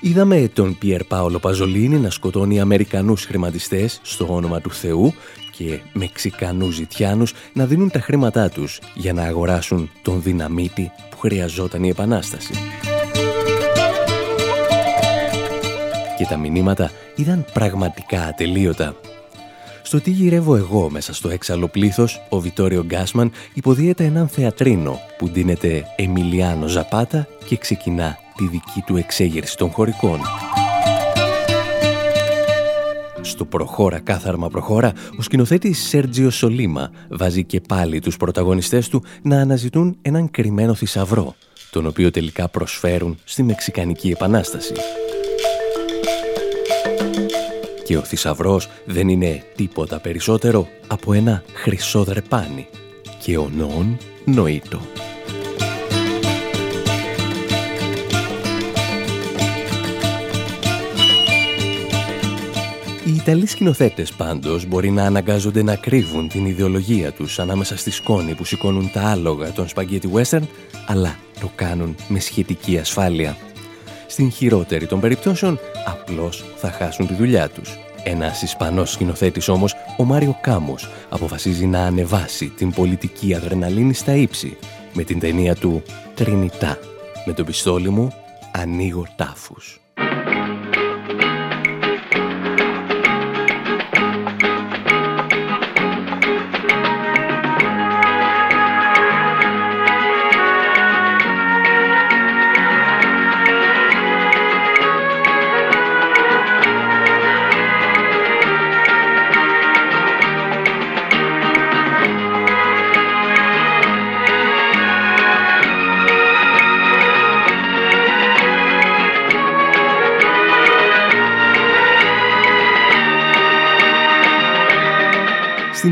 Είδαμε 0.00 0.50
τον 0.52 0.78
Πιερ 0.78 1.04
Πάολο 1.04 1.38
Παζολίνη 1.38 1.96
να 1.96 2.10
σκοτώνει 2.10 2.60
Αμερικανούς 2.60 3.24
χρηματιστές 3.24 4.00
στο 4.02 4.34
όνομα 4.34 4.60
του 4.60 4.70
Θεού 4.70 5.14
και 5.50 5.80
Μεξικανούς 5.92 6.74
ζητιάνους 6.74 7.32
να 7.52 7.66
δίνουν 7.66 7.90
τα 7.90 8.00
χρήματά 8.00 8.48
τους 8.48 8.80
για 8.94 9.12
να 9.12 9.22
αγοράσουν 9.22 9.90
τον 10.02 10.22
δυναμίτη 10.22 10.90
που 11.10 11.18
χρειαζόταν 11.18 11.84
η 11.84 11.88
Επανάσταση. 11.88 12.52
Τα 16.28 16.36
μηνύματα 16.36 16.90
ήταν 17.16 17.44
πραγματικά 17.52 18.22
ατελείωτα. 18.22 18.96
Στο 19.82 20.00
τι 20.00 20.10
γυρεύω 20.10 20.56
εγώ 20.56 20.90
μέσα 20.90 21.14
στο 21.14 21.28
έξαλλο 21.28 21.68
πλήθος, 21.68 22.22
ο 22.28 22.40
Βιτόριο 22.40 22.84
Γκάσμαν 22.84 23.30
υποδίεται 23.54 24.04
έναν 24.04 24.28
θεατρίνο 24.28 25.00
που 25.18 25.28
ντύνεται 25.28 25.84
Εμιλιάνο 25.96 26.66
Ζαπάτα 26.66 27.26
και 27.44 27.56
ξεκινά 27.56 28.18
τη 28.36 28.48
δική 28.48 28.82
του 28.86 28.96
εξέγερση 28.96 29.56
των 29.56 29.70
χωρικών. 29.70 30.20
Στο 33.20 33.44
«Προχώρα 33.44 33.98
κάθαρμα 33.98 34.48
προχώρα», 34.48 34.92
ο 35.18 35.22
σκηνοθέτης 35.22 35.78
Σέρτζιο 35.78 36.30
Σολίμα 36.30 36.90
βάζει 37.10 37.44
και 37.44 37.60
πάλι 37.60 38.00
τους 38.00 38.16
πρωταγωνιστές 38.16 38.88
του 38.88 39.04
να 39.22 39.40
αναζητούν 39.40 39.98
έναν 40.02 40.30
κρυμμένο 40.30 40.74
θησαυρό, 40.74 41.34
τον 41.70 41.86
οποίο 41.86 42.10
τελικά 42.10 42.48
προσφέρουν 42.48 43.18
στη 43.24 43.42
Μεξικανική 43.42 44.08
Επανάσταση. 44.08 44.72
Και 47.88 47.96
ο 47.96 48.02
θησαυρός 48.02 48.68
δεν 48.84 49.08
είναι 49.08 49.42
τίποτα 49.54 50.00
περισσότερο 50.00 50.68
από 50.86 51.12
ένα 51.12 51.42
χρυσό 51.52 52.04
δρεπάνι 52.04 52.66
και 53.22 53.38
ο 53.38 53.50
νόν 53.56 53.98
νοήτο. 54.24 54.80
Οι 63.04 63.14
Ιταλοί 63.14 63.46
σκηνοθέτες 63.46 64.12
πάντως 64.12 64.66
μπορεί 64.66 64.90
να 64.90 65.04
αναγκάζονται 65.04 65.62
να 65.62 65.76
κρύβουν 65.76 66.28
την 66.28 66.46
ιδεολογία 66.46 67.12
τους 67.12 67.38
ανάμεσα 67.38 67.76
στη 67.76 67.90
σκόνη 67.90 68.34
που 68.34 68.44
σηκώνουν 68.44 68.90
τα 68.92 69.02
άλογα 69.02 69.52
των 69.52 69.68
σπαγκέτι 69.68 70.10
western, 70.14 70.46
αλλά 70.86 71.16
το 71.40 71.50
κάνουν 71.54 71.94
με 72.08 72.20
σχετική 72.20 72.78
ασφάλεια. 72.78 73.36
Στην 74.10 74.30
χειρότερη 74.30 74.86
των 74.86 75.00
περιπτώσεων, 75.00 75.58
απλώς 75.86 76.44
θα 76.56 76.70
χάσουν 76.70 77.06
τη 77.06 77.14
δουλειά 77.14 77.48
τους. 77.48 77.78
Ένας 78.02 78.42
Ισπανός 78.42 78.92
σκηνοθέτης 78.92 79.48
όμως, 79.48 79.74
ο 79.96 80.04
Μάριο 80.04 80.38
Κάμος, 80.40 80.88
αποφασίζει 81.08 81.66
να 81.66 81.80
ανεβάσει 81.80 82.48
την 82.48 82.70
πολιτική 82.70 83.34
αδρεναλίνη 83.34 83.94
στα 83.94 84.14
ύψη 84.14 84.56
με 84.92 85.02
την 85.02 85.18
ταινία 85.18 85.54
του 85.54 85.82
«Τρινιτά». 86.14 86.78
Με 87.26 87.32
το 87.32 87.44
πιστόλι 87.44 87.88
μου 87.88 88.12
ανοίγω 88.52 89.06
τάφους. 89.16 89.80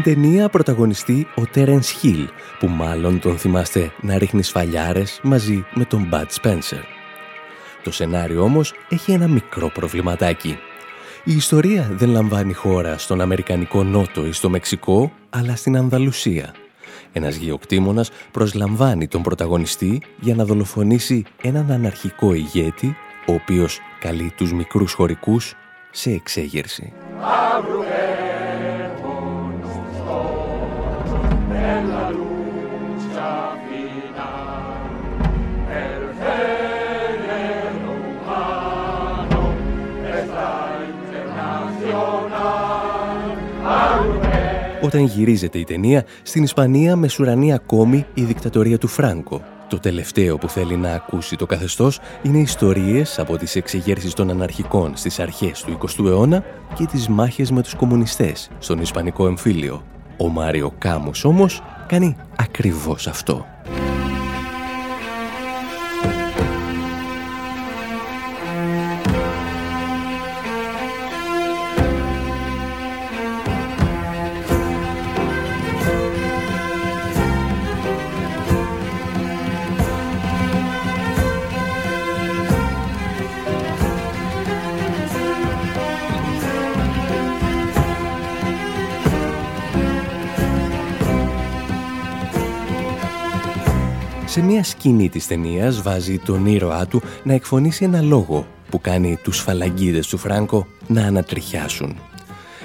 Ταινία 0.07 0.49
πρωταγωνιστεί 0.49 1.27
ο 1.35 1.47
Τέρενς 1.47 1.91
Χιλ, 1.91 2.29
που 2.59 2.69
μάλλον 2.69 3.21
τον 3.21 3.39
θυμάστε 3.39 3.93
να 4.01 4.19
ρίχνει 4.19 4.43
σφαλιάρες 4.43 5.21
μαζί 5.23 5.65
με 5.75 5.85
τον 5.85 6.07
Μπατ 6.09 6.33
Σπένσερ. 6.33 6.79
Το 7.83 7.91
σενάριο 7.93 8.43
όμως 8.43 8.75
έχει 8.89 9.13
ένα 9.13 9.29
μικρό 9.29 9.71
προβληματάκι. 9.75 10.59
Η 11.25 11.33
ιστορία 11.33 11.91
δεν 11.93 12.09
λαμβάνει 12.09 12.53
χώρα 12.53 12.99
στον 12.99 13.21
Αμερικανικό 13.21 13.85
Νότο 13.85 14.27
ή 14.27 14.33
στο 14.33 14.51
Μεξικό, 14.51 15.13
αλλά 15.31 15.57
στην 15.57 15.77
Ανδαλουσία. 15.77 16.55
Ένας 17.13 17.37
γεωκτήμονας 17.37 18.11
προσλαμβάνει 18.31 19.09
τον 19.09 19.23
πρωταγωνιστή 19.23 20.03
για 20.21 20.35
να 20.35 20.45
δολοφονήσει 20.45 21.25
έναν 21.43 21.71
αναρχικό 21.71 22.33
ηγέτη, 22.33 22.97
ο 23.27 23.33
οποίος 23.33 23.79
καλεί 24.01 24.33
τους 24.37 24.53
μικρούς 24.53 24.93
χωρικούς 24.93 25.55
σε 25.91 26.11
εξέγερση. 26.11 26.93
Όταν 44.87 45.05
γυρίζεται 45.05 45.59
η 45.59 45.65
ταινία, 45.65 46.05
στην 46.23 46.43
Ισπανία 46.43 46.97
μεσουρανεί 46.97 47.53
ακόμη 47.53 48.07
η 48.15 48.23
δικτατορία 48.23 48.79
του 48.79 48.89
Φράνκο. 48.89 49.43
Το 49.69 49.79
τελευταίο 49.79 50.39
που 50.39 50.49
θέλει 50.49 50.77
να 50.77 50.93
ακούσει 50.93 51.37
το 51.37 51.47
καθεστώς 51.47 52.01
είναι 52.23 52.39
ιστορίες 52.39 53.19
από 53.19 53.37
τις 53.37 53.57
εξεγέρσεις 53.57 54.15
των 54.15 54.31
αναρχικών 54.31 54.97
στις 54.97 55.19
αρχές 55.19 55.63
του 55.63 55.79
20ου 55.79 56.07
αιώνα 56.07 56.45
και 56.75 56.87
τις 56.87 57.09
μάχες 57.09 57.51
με 57.51 57.63
τους 57.63 57.75
κομμουνιστές 57.75 58.51
στον 58.59 58.81
Ισπανικό 58.81 59.27
εμφύλιο. 59.27 59.83
Ο 60.17 60.29
Μάριο 60.29 60.73
Κάμους 60.79 61.25
όμως 61.25 61.63
κάνει 61.87 62.17
ακριβώς 62.37 63.07
αυτό. 63.07 63.47
Σκηνή 94.87 95.09
της 95.09 95.27
ταινίας 95.27 95.83
βάζει 95.83 96.19
τον 96.19 96.47
ήρωά 96.47 96.87
του 96.87 97.03
να 97.23 97.33
εκφωνήσει 97.33 97.85
ένα 97.85 98.01
λόγο 98.03 98.47
που 98.71 98.81
κάνει 98.81 99.19
τους 99.23 99.39
φαλαγγίδες 99.39 100.07
του 100.07 100.19
Φράνκο 100.19 100.67
να 100.87 101.07
ανατριχιάσουν. 101.07 101.97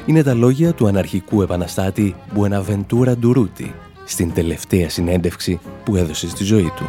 Είναι 0.06 0.24
τα 0.24 0.34
λόγια 0.34 0.74
του 0.74 0.88
αναρχικού 0.88 1.42
επαναστάτη 1.42 2.16
Μπουεναβεντούρα 2.34 3.18
Ντουρούτη 3.18 3.74
στην 4.06 4.34
τελευταία 4.34 4.90
συνέντευξη 4.90 5.60
που 5.84 5.96
έδωσε 5.96 6.30
στη 6.30 6.44
ζωή 6.44 6.72
του. 6.76 6.86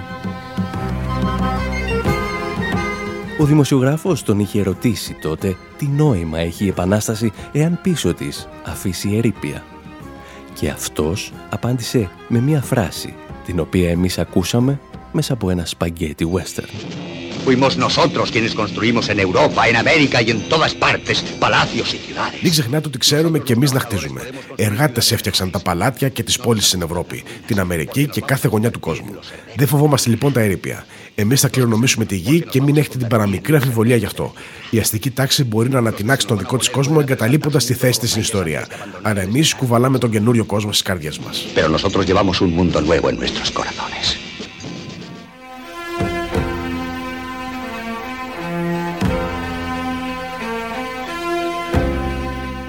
Ο 3.39 3.45
δημοσιογράφος 3.45 4.23
τον 4.23 4.39
είχε 4.39 4.63
ρωτήσει 4.63 5.17
τότε 5.21 5.57
τι 5.79 5.87
νόημα 5.87 6.39
έχει 6.39 6.65
η 6.65 6.69
Επανάσταση 6.69 7.33
εάν 7.53 7.79
πίσω 7.83 8.15
της 8.15 8.49
αφήσει 8.65 9.15
ερήπια. 9.17 9.63
Και 10.55 10.69
αυτός 10.69 11.33
απάντησε 11.51 12.11
με 12.29 12.41
μία 12.41 12.63
φράση 12.63 13.15
την 13.45 13.61
οποία 13.61 13.91
εμείς 13.91 14.19
ακούσαμε 14.19 14.81
μέσα 15.13 15.33
από 15.33 15.51
ένα 15.51 15.67
σπαγκέτι 15.67 16.29
western. 16.33 16.71
Fuimos 17.45 17.77
nosotros 17.87 18.27
quienes 18.35 18.55
construimos 18.63 19.05
en 19.13 19.19
Europa, 19.27 19.61
en 19.71 19.77
América 19.85 20.17
y 20.27 20.29
en 20.35 20.41
todas 20.53 20.73
partes 20.87 21.17
palacios 21.45 21.89
y 21.95 21.99
ciudades. 22.07 22.41
Μην 22.43 22.51
ξεχνάτε 22.51 22.87
ότι 22.89 22.99
ξέρουμε 22.99 23.39
και 23.39 23.53
εμείς 23.53 23.73
να 23.73 23.81
χτίζουμε. 23.81 24.21
Εργάτες 24.57 25.13
έφτιαξαν 25.13 25.51
τα 25.51 25.59
παλάτια 25.59 26.09
και 26.09 26.23
τις 26.23 26.39
πόλεις 26.39 26.67
στην 26.67 26.83
Ευρώπη, 26.83 27.23
την 27.47 27.61
Αμερική 27.61 28.09
και 28.09 28.21
κάθε 28.21 28.49
γωνιά 28.49 28.71
του 28.71 28.81
κόσμου. 28.81 29.15
Δεν 29.57 29.67
φοβόμαστε 29.67 30.11
λοιπόν 30.11 30.33
τα 30.33 30.41
ερήπια. 30.41 30.87
Εμείς 31.15 31.41
θα 31.41 31.49
κληρονομήσουμε 31.49 32.05
τη 32.05 32.17
γη 32.17 32.41
και 32.41 32.63
μην 32.63 32.77
έχετε 32.77 32.99
την 32.99 33.07
παραμικρή 33.07 33.55
αμφιβολία 33.55 33.97
γι' 33.97 34.07
αυτό. 34.07 34.33
Η 34.71 34.79
αστική 34.79 35.11
τάξη 35.11 35.45
μπορεί 35.45 35.69
να 35.69 35.79
ανατινάξει 35.79 36.27
τον 36.27 36.39
δικό 36.39 36.57
της 36.57 36.71
κόσμο 36.71 36.97
εγκαταλείποντας 37.01 37.65
τη 37.65 37.75
θέση 37.75 38.01
της 38.01 38.11
στην 38.11 38.23
ιστορία. 38.23 38.67
Άρα 39.03 39.21
εμείς 39.21 39.55
κουβαλάμε 39.55 39.99
τον 39.99 40.11
καινούριο 40.11 40.45
κόσμο 40.45 40.73
στις 40.73 40.83
καρδιές 40.83 41.19
μας. 41.19 41.45
Pero 41.55 41.69
nosotros 41.69 42.07
llevamos 42.07 42.41
un 42.41 42.55
mundo 42.55 42.81
nuevo 42.81 43.09
en 43.09 43.17
nuestros 43.19 43.51
corazones. 43.51 44.22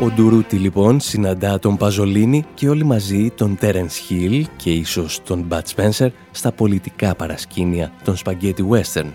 Ο 0.04 0.10
Ντουρούτη 0.10 0.56
λοιπόν 0.56 1.00
συναντά 1.00 1.60
τον 1.60 1.78
Παζολίνη 1.78 2.46
και 2.54 2.70
όλοι 2.70 2.84
μαζί 2.84 3.30
τον 3.30 3.58
Τέρενς 3.58 3.98
Χίλ 3.98 4.48
και 4.56 4.72
ίσως 4.72 5.22
τον 5.24 5.42
Μπατ 5.42 5.68
Σπένσερ 5.68 6.12
στα 6.32 6.52
πολιτικά 6.52 7.16
παρασκήνια 7.16 7.92
των 8.04 8.16
Σπαγκέτι 8.16 8.66
Western. 8.70 9.12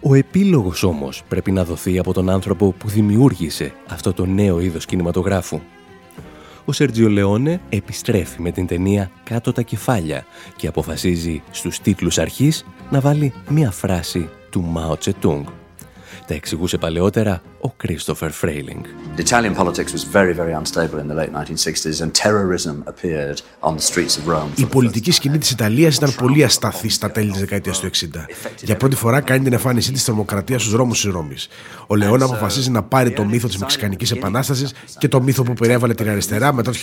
Ο 0.00 0.14
επίλογος 0.14 0.82
όμως 0.82 1.22
πρέπει 1.28 1.50
να 1.50 1.64
δοθεί 1.64 1.98
από 1.98 2.12
τον 2.12 2.30
άνθρωπο 2.30 2.72
που 2.72 2.88
δημιούργησε 2.88 3.72
αυτό 3.88 4.12
το 4.12 4.26
νέο 4.26 4.60
είδος 4.60 4.86
κινηματογράφου. 4.86 5.60
Ο 6.64 6.72
Σέρτζιο 6.72 7.08
Λεόνε 7.08 7.60
επιστρέφει 7.68 8.42
με 8.42 8.50
την 8.50 8.66
ταινία 8.66 9.10
«Κάτω 9.24 9.52
τα 9.52 9.62
κεφάλια» 9.62 10.24
και 10.56 10.66
αποφασίζει 10.66 11.42
στους 11.50 11.80
τίτλους 11.80 12.18
αρχής 12.18 12.64
να 12.90 13.00
βάλει 13.00 13.32
μία 13.48 13.70
φράση 13.70 14.28
του 14.50 14.62
Μάο 14.62 14.96
Τσετούγκ. 14.96 15.44
Τα 16.28 16.34
εξηγούσε 16.34 16.78
παλαιότερα 16.78 17.42
ο 17.60 17.70
Κρίστοφερ 17.70 18.30
Φρέιλινγκ. 18.30 18.84
The 19.16 19.22
Italian 19.22 19.54
politics 19.54 19.92
was 19.92 20.04
very, 20.12 20.34
very 20.34 20.52
unstable 20.52 20.98
in 20.98 21.08
the 21.08 21.16
late 21.20 21.32
1960s 21.32 22.00
and 22.02 22.10
terrorism 22.24 22.74
appeared 22.86 23.40
on 23.60 23.76
the 23.76 23.92
streets 23.92 24.16
of 24.18 24.32
Rome. 24.32 24.48
Η 24.56 24.66
πολιτική 24.66 25.10
σκηνή 25.10 25.38
της 25.38 25.50
Ιταλίας 25.50 25.96
ήταν 25.96 26.14
πολύ 26.14 26.44
ασταθή 26.44 26.88
στα 26.88 27.10
τέλη 27.10 27.30
της 27.30 27.40
δεκαετίας 27.40 27.80
του 27.80 27.86
60. 27.86 28.26
Για 28.62 28.76
πρώτη 28.76 28.96
φορά 28.96 29.20
κάνει 29.20 29.44
την 29.44 29.52
εμφάνισή 29.52 29.92
της 29.92 30.04
τρομοκρατίας 30.04 30.60
στους 30.60 30.72
δρόμους 30.72 31.00
της 31.00 31.12
Ρώμης. 31.12 31.48
Ο 31.86 31.96
Λεόν 31.96 32.22
αποφασίζει 32.22 32.70
να 32.70 32.82
πάρει 32.82 33.10
το 33.10 33.24
μύθο 33.24 33.46
της 33.46 33.58
Μεξικανικής 33.58 34.10
Επανάστασης 34.10 34.72
και 34.98 35.08
το 35.08 35.22
μύθο 35.22 35.42
που 35.42 35.52
περιέβαλε 35.52 35.94
την 35.94 36.08
αριστερά 36.08 36.52
μετά 36.52 36.70
το 36.70 36.78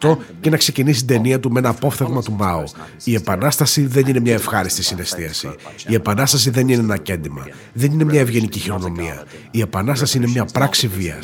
1968 0.00 0.16
και 0.40 0.50
να 0.50 0.56
ξεκινήσει 0.56 1.04
την 1.04 1.16
ταινία 1.16 1.40
του 1.40 1.52
με 1.52 1.58
ένα 1.58 1.68
απόφθεγμα 1.68 2.22
του 2.22 2.32
Μάο. 2.32 2.64
Η 3.04 3.14
Επανάσταση 3.14 3.86
δεν 3.86 4.06
είναι 4.06 4.20
μια 4.20 4.34
ευχάριστη 4.34 4.82
συναισθίαση. 4.82 5.50
Η 5.86 5.94
Επανάσταση 5.94 6.50
δεν 6.50 6.68
είναι 6.68 6.82
ένα 6.82 6.96
κέντημα. 6.96 7.46
Δεν 7.72 7.92
είναι 7.92 8.04
μια 8.04 8.20
ευγενική 8.20 8.58
χειρονομία. 8.66 9.24
Η 9.50 9.60
Επανάσταση 9.60 10.16
είναι 10.16 10.26
μια 10.26 10.44
πράξη 10.44 10.88
βία. 10.88 11.18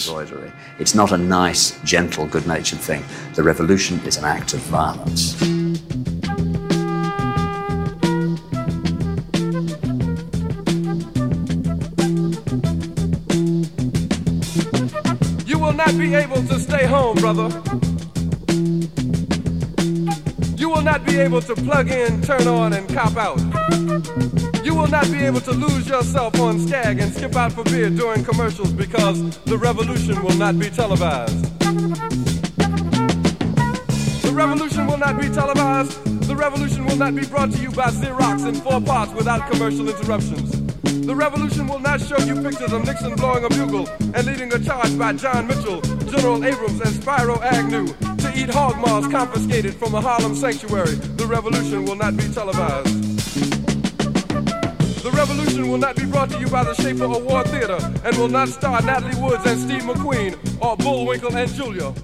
It's 0.78 0.94
not 1.00 1.10
a 1.10 1.18
nice, 1.18 1.62
gentle, 1.92 2.26
good-natured 2.34 2.82
thing. 2.88 3.02
The 3.34 3.42
revolution 3.50 3.94
is 4.08 4.16
an 4.20 4.24
act 4.36 4.50
of 4.56 4.60
violence. 4.78 5.22
You 15.50 15.56
will 15.64 15.76
not 15.84 15.92
be 16.04 16.08
able 16.24 16.42
to 16.50 16.56
stay 16.66 16.84
home, 16.96 17.16
brother. 17.24 17.48
You 20.62 20.68
will 20.72 20.86
not 20.92 21.00
be 21.10 21.14
able 21.26 21.42
to 21.48 21.54
plug 21.66 21.86
in, 22.02 22.10
turn 22.30 22.46
on, 22.60 22.68
and 22.76 22.84
cop 22.96 23.14
out. 23.26 23.40
You 24.62 24.76
will 24.76 24.86
not 24.86 25.10
be 25.10 25.18
able 25.24 25.40
to 25.40 25.50
lose 25.50 25.88
yourself 25.88 26.38
on 26.38 26.60
Skag 26.60 27.00
and 27.00 27.12
skip 27.12 27.34
out 27.34 27.52
for 27.52 27.64
beer 27.64 27.90
during 27.90 28.24
commercials 28.24 28.72
because 28.72 29.36
the 29.40 29.58
revolution 29.58 30.22
will 30.22 30.36
not 30.36 30.56
be 30.56 30.70
televised. 30.70 31.58
The 34.22 34.32
revolution 34.32 34.86
will 34.86 34.98
not 34.98 35.20
be 35.20 35.28
televised. 35.28 36.04
The 36.28 36.36
revolution 36.36 36.86
will 36.86 36.96
not 36.96 37.16
be 37.16 37.26
brought 37.26 37.50
to 37.52 37.58
you 37.58 37.72
by 37.72 37.88
Xerox 37.90 38.46
in 38.46 38.54
four 38.54 38.80
parts 38.80 39.12
without 39.12 39.50
commercial 39.50 39.88
interruptions. 39.88 40.52
The 41.06 41.14
revolution 41.14 41.66
will 41.66 41.80
not 41.80 42.00
show 42.00 42.18
you 42.18 42.40
pictures 42.40 42.72
of 42.72 42.86
Nixon 42.86 43.16
blowing 43.16 43.44
a 43.44 43.48
bugle 43.48 43.88
and 44.14 44.24
leading 44.24 44.52
a 44.52 44.60
charge 44.60 44.96
by 44.96 45.12
John 45.14 45.48
Mitchell, 45.48 45.80
General 46.06 46.44
Abrams, 46.44 46.80
and 46.80 46.94
Spyro 46.94 47.42
Agnew 47.42 47.88
to 48.18 48.32
eat 48.36 48.48
hog 48.48 48.78
maws 48.78 49.08
confiscated 49.08 49.74
from 49.74 49.96
a 49.96 50.00
Harlem 50.00 50.36
sanctuary. 50.36 50.94
The 50.94 51.26
revolution 51.26 51.84
will 51.84 51.96
not 51.96 52.16
be 52.16 52.28
televised. 52.28 53.01
Revolution 55.12 55.68
will 55.68 55.78
not 55.78 55.96
be 55.96 56.06
brought 56.06 56.30
to 56.30 56.38
you 56.40 56.48
by 56.48 56.64
the 56.64 56.74
Schaefer 56.74 57.04
Award 57.04 57.46
Theater 57.48 57.78
and 58.04 58.16
will 58.16 58.28
not 58.28 58.48
star 58.48 58.80
Natalie 58.82 59.20
Woods 59.20 59.44
and 59.46 59.60
Steve 59.60 59.82
McQueen 59.82 60.36
or 60.60 60.76
Bullwinkle 60.76 61.36
and 61.36 61.50
Julia. 61.52 61.94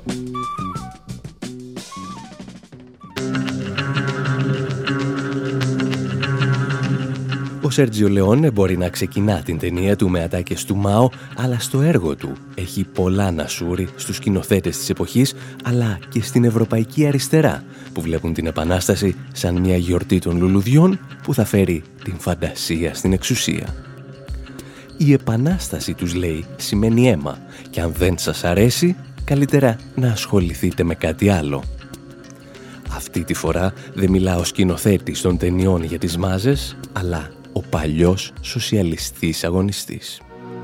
Σέρτζιο 7.79 8.09
Λεόνε 8.09 8.51
μπορεί 8.51 8.76
να 8.76 8.89
ξεκινά 8.89 9.43
την 9.43 9.59
ταινία 9.59 9.97
του 9.97 10.09
με 10.09 10.22
ατάκες 10.22 10.64
του 10.64 10.76
Μάο, 10.76 11.09
αλλά 11.37 11.59
στο 11.59 11.81
έργο 11.81 12.16
του 12.16 12.33
έχει 12.55 12.85
πολλά 12.85 13.31
να 13.31 13.47
σούρει 13.47 13.89
στους 13.97 14.16
σκηνοθέτες 14.16 14.79
της 14.79 14.91
εποχής, 14.91 15.35
αλλά 15.64 15.99
και 16.09 16.22
στην 16.22 16.45
ευρωπαϊκή 16.45 17.07
αριστερά, 17.07 17.64
που 17.93 18.01
βλέπουν 18.01 18.35
την 18.35 18.47
Επανάσταση 18.47 19.16
σαν 19.33 19.61
μια 19.61 19.76
γιορτή 19.76 20.18
των 20.18 20.39
λουλουδιών 20.39 21.01
που 21.22 21.35
θα 21.35 21.45
φέρει 21.45 21.83
την 22.05 22.18
φαντασία 22.18 22.95
στην 22.95 23.12
εξουσία. 23.12 23.74
Η 24.97 25.12
Επανάσταση, 25.12 25.95
τους 25.95 26.14
λέει, 26.14 26.45
σημαίνει 26.57 27.09
αίμα 27.09 27.39
και 27.70 27.81
αν 27.81 27.93
δεν 27.93 28.18
σας 28.18 28.45
αρέσει, 28.45 28.97
καλύτερα 29.24 29.76
να 29.95 30.09
ασχοληθείτε 30.09 30.83
με 30.83 30.95
κάτι 30.95 31.29
άλλο. 31.29 31.62
Αυτή 32.95 33.24
τη 33.24 33.35
φορά 33.35 33.72
δεν 33.95 34.11
μιλά 34.11 34.37
ο 34.37 34.45
σκηνοθέτης 34.45 35.20
των 35.20 35.39
ταινιών 35.39 35.83
για 35.83 35.99
τις 35.99 36.16
μάζες, 36.16 36.76
αλλά 36.93 37.31
ο 37.53 37.63
παλιός 37.63 38.33
σοσιαλιστής 38.41 39.45
αγωνιστής. 39.45 40.21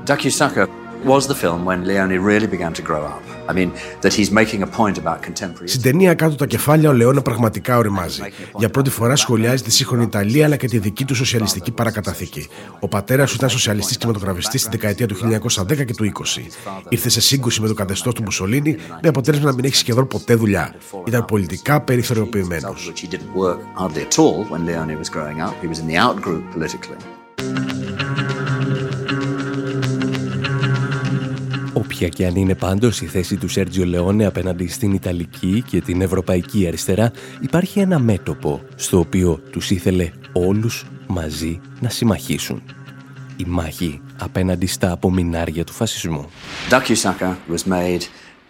Ducky 0.07 0.29
Sucker 0.37 0.67
was 1.03 1.27
the 1.27 1.35
film 1.43 1.65
when 1.65 1.85
Leone 1.85 2.17
really 2.31 2.47
began 2.47 2.73
to 2.73 2.81
grow 2.81 3.03
up. 3.13 3.23
I 3.49 3.53
mean, 3.53 3.71
that 4.01 4.13
he's 4.13 4.31
making 4.31 4.61
a 4.63 4.67
point 4.67 4.97
about 4.97 5.21
contemporary. 5.21 5.67
Στην 5.67 5.81
ταινία 5.81 6.13
κάτω 6.13 6.35
τα 6.35 6.45
κεφάλια 6.45 6.89
ο 6.89 6.93
Λεώνα 6.93 7.21
πραγματικά 7.21 7.77
οριμάζει. 7.77 8.21
Για 8.57 8.69
πρώτη 8.69 8.89
φορά 8.89 9.15
σχολιάζει 9.15 9.63
τη 9.63 9.71
σύγχρονη 9.71 10.03
Ιταλία 10.03 10.45
αλλά 10.45 10.55
και 10.55 10.67
τη 10.67 10.77
δική 10.77 11.05
του 11.05 11.15
σοσιαλιστική 11.15 11.71
παρακαταθήκη. 11.71 12.47
Ο 12.79 12.87
πατέρας 12.87 13.29
του 13.29 13.35
ήταν 13.37 13.49
σοσιαλιστής 13.49 13.97
κινηματογραφιστής 13.97 14.61
στην 14.61 14.71
δεκαετία 14.71 15.07
του 15.07 15.15
1910 15.15 15.85
και 15.85 15.93
του 15.93 16.03
20. 16.03 16.41
Ήρθε 16.89 17.09
σε 17.09 17.21
σύγκρουση 17.21 17.61
με 17.61 17.67
το 17.67 17.73
καθεστώς 17.73 18.13
του 18.13 18.23
Μουσολίνη 18.23 18.75
με 19.01 19.09
αποτέλεσμα 19.09 19.49
να 19.49 19.55
μην 19.55 19.65
έχει 19.65 19.75
σχεδόν 19.75 20.07
ποτέ 20.07 20.35
δουλειά. 20.35 20.75
Ήταν 21.05 21.25
πολιτικά 21.25 21.81
περιθωριοποιημένος. 21.81 22.91
Όποια 31.95 32.09
και 32.09 32.25
αν 32.25 32.35
είναι 32.35 32.55
πάντως 32.55 33.01
η 33.01 33.05
θέση 33.05 33.35
του 33.35 33.47
Σέρτζιο 33.47 33.85
Λεόνε 33.85 34.25
απέναντι 34.25 34.67
στην 34.67 34.93
Ιταλική 34.93 35.63
και 35.67 35.81
την 35.81 36.01
Ευρωπαϊκή 36.01 36.67
αριστερά, 36.67 37.11
υπάρχει 37.41 37.79
ένα 37.79 37.99
μέτωπο 37.99 38.61
στο 38.75 38.99
οποίο 38.99 39.41
τους 39.51 39.71
ήθελε 39.71 40.11
όλους 40.33 40.85
μαζί 41.07 41.59
να 41.79 41.89
συμμαχίσουν. 41.89 42.61
Η 43.37 43.43
μάχη 43.47 44.01
απέναντι 44.17 44.65
στα 44.65 44.91
απομεινάρια 44.91 45.63
του 45.63 45.73
φασισμού. 45.73 46.25
Ducky 46.69 46.95
Sucker 47.03 47.35
was 47.53 47.71
made 47.71 48.01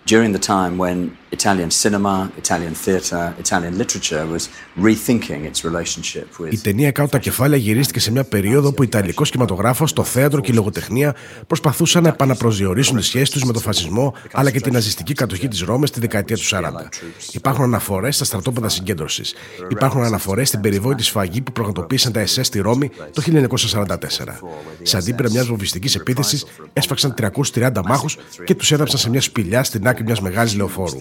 during 0.05 0.31
the 0.31 0.39
time 0.39 0.77
when 0.77 0.97
Italian 1.31 1.71
cinema, 1.83 2.15
Italian 2.43 2.73
theatre, 2.83 3.25
Italian 3.45 3.73
literature 3.81 4.23
was 4.33 4.43
rethinking 4.87 5.41
its 5.49 5.59
relationship 5.63 6.27
with... 6.39 6.51
Η 6.53 6.57
ταινία 6.57 6.91
κάτω 6.91 7.09
τα 7.09 7.19
κεφάλια 7.19 7.57
γυρίστηκε 7.57 7.99
σε 7.99 8.11
μια 8.11 8.23
περίοδο 8.23 8.69
που 8.69 8.77
ο 8.79 8.83
Ιταλικός 8.83 9.29
κινηματογράφος, 9.29 9.93
το 9.93 10.03
θέατρο 10.03 10.41
και 10.41 10.51
η 10.51 10.55
λογοτεχνία 10.55 11.15
προσπαθούσαν 11.47 12.03
να 12.03 12.09
επαναπροσδιορίσουν 12.09 12.97
τις 12.97 13.05
σχέσεις 13.05 13.29
τους 13.29 13.43
με 13.43 13.53
τον 13.53 13.61
φασισμό 13.61 14.13
αλλά 14.31 14.51
και 14.51 14.59
την 14.59 14.73
ναζιστική 14.73 15.13
κατοχή 15.13 15.47
της 15.47 15.61
Ρώμης 15.61 15.91
τη 15.91 15.99
δεκαετία 15.99 16.35
του 16.35 16.43
40. 16.49 16.61
Υπάρχουν 17.31 17.63
αναφορές 17.63 18.15
στα 18.15 18.25
στρατόπεδα 18.25 18.69
συγκέντρωσης. 18.69 19.33
Υπάρχουν 19.69 20.03
αναφορές 20.03 20.47
στην 20.47 20.61
περιβόητη 20.61 21.03
σφαγή 21.03 21.41
που 21.41 21.51
πραγματοποίησαν 21.51 22.11
τα 22.11 22.23
SS 22.23 22.39
στη 22.41 22.59
Ρώμη 22.59 22.89
το 23.13 23.23
1944. 23.25 23.97
Σε 24.81 24.97
αντίπειρα 24.97 25.29
μια 25.29 25.43
βομβιστικής 25.43 25.95
επίθεσης 25.95 26.45
έσφαξαν 26.73 27.13
330 27.53 27.71
μάχους 27.85 28.17
και 28.43 28.55
τους 28.55 28.71
έδαψαν 28.71 28.99
σε 28.99 29.09
μια 29.09 29.21
σπηλιά 29.21 29.63
στην 29.63 29.87
άκρη 29.87 29.94
μιας 30.03 30.21
μεγάλης 30.21 30.55
λεωφόρου. 30.55 30.99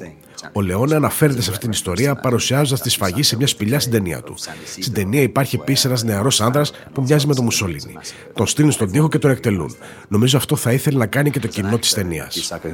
Ο 0.53 0.61
Λεόνε 0.61 0.95
αναφέρεται 0.95 1.43
σε 1.43 1.51
αυτήν 1.51 1.63
την 1.63 1.71
ιστορία 1.71 2.15
παρουσιάζοντας 2.15 2.81
τη 2.81 2.91
σφαγή 2.91 3.23
σε 3.23 3.37
μια 3.37 3.47
σπηλιά 3.47 3.81
στην 3.81 3.93
ταινία 3.93 4.23
του. 4.23 4.35
Στην 4.81 4.93
ταινία 4.93 5.23
υπάρχει 5.23 5.57
επίσης 5.57 5.85
ένας 5.85 6.03
νεαρός 6.03 6.41
άνδρας 6.41 6.73
που 6.93 7.03
μοιάζει 7.03 7.27
με 7.27 7.35
τον 7.35 7.45
Μουσολίνη. 7.45 7.97
Τον 8.35 8.47
στείλουν 8.47 8.73
στον 8.73 8.91
τοίχο 8.91 9.09
και 9.09 9.19
τον 9.19 9.31
εκτελούν. 9.31 9.77
Νομίζω 10.09 10.37
αυτό 10.37 10.57
θα 10.57 10.73
ήθελε 10.73 10.99
να 10.99 11.07
κάνει 11.07 11.31
και 11.31 11.41
το 11.41 11.47
κοινό 11.47 11.79
της 11.79 11.93
ταινίας. 11.93 12.53
Sucker 12.53 12.71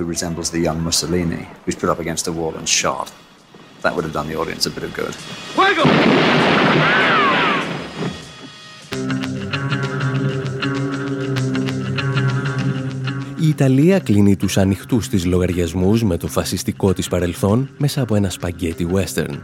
Ιταλία 13.50 13.98
κλείνει 13.98 14.36
τους 14.36 14.58
ανοιχτούς 14.58 15.08
της 15.08 15.24
λογαριασμούς 15.24 16.04
με 16.04 16.16
το 16.16 16.26
φασιστικό 16.26 16.92
της 16.92 17.08
παρελθόν 17.08 17.70
μέσα 17.78 18.02
από 18.02 18.14
ένα 18.14 18.30
σπαγκέτι 18.30 18.88
western. 18.94 19.38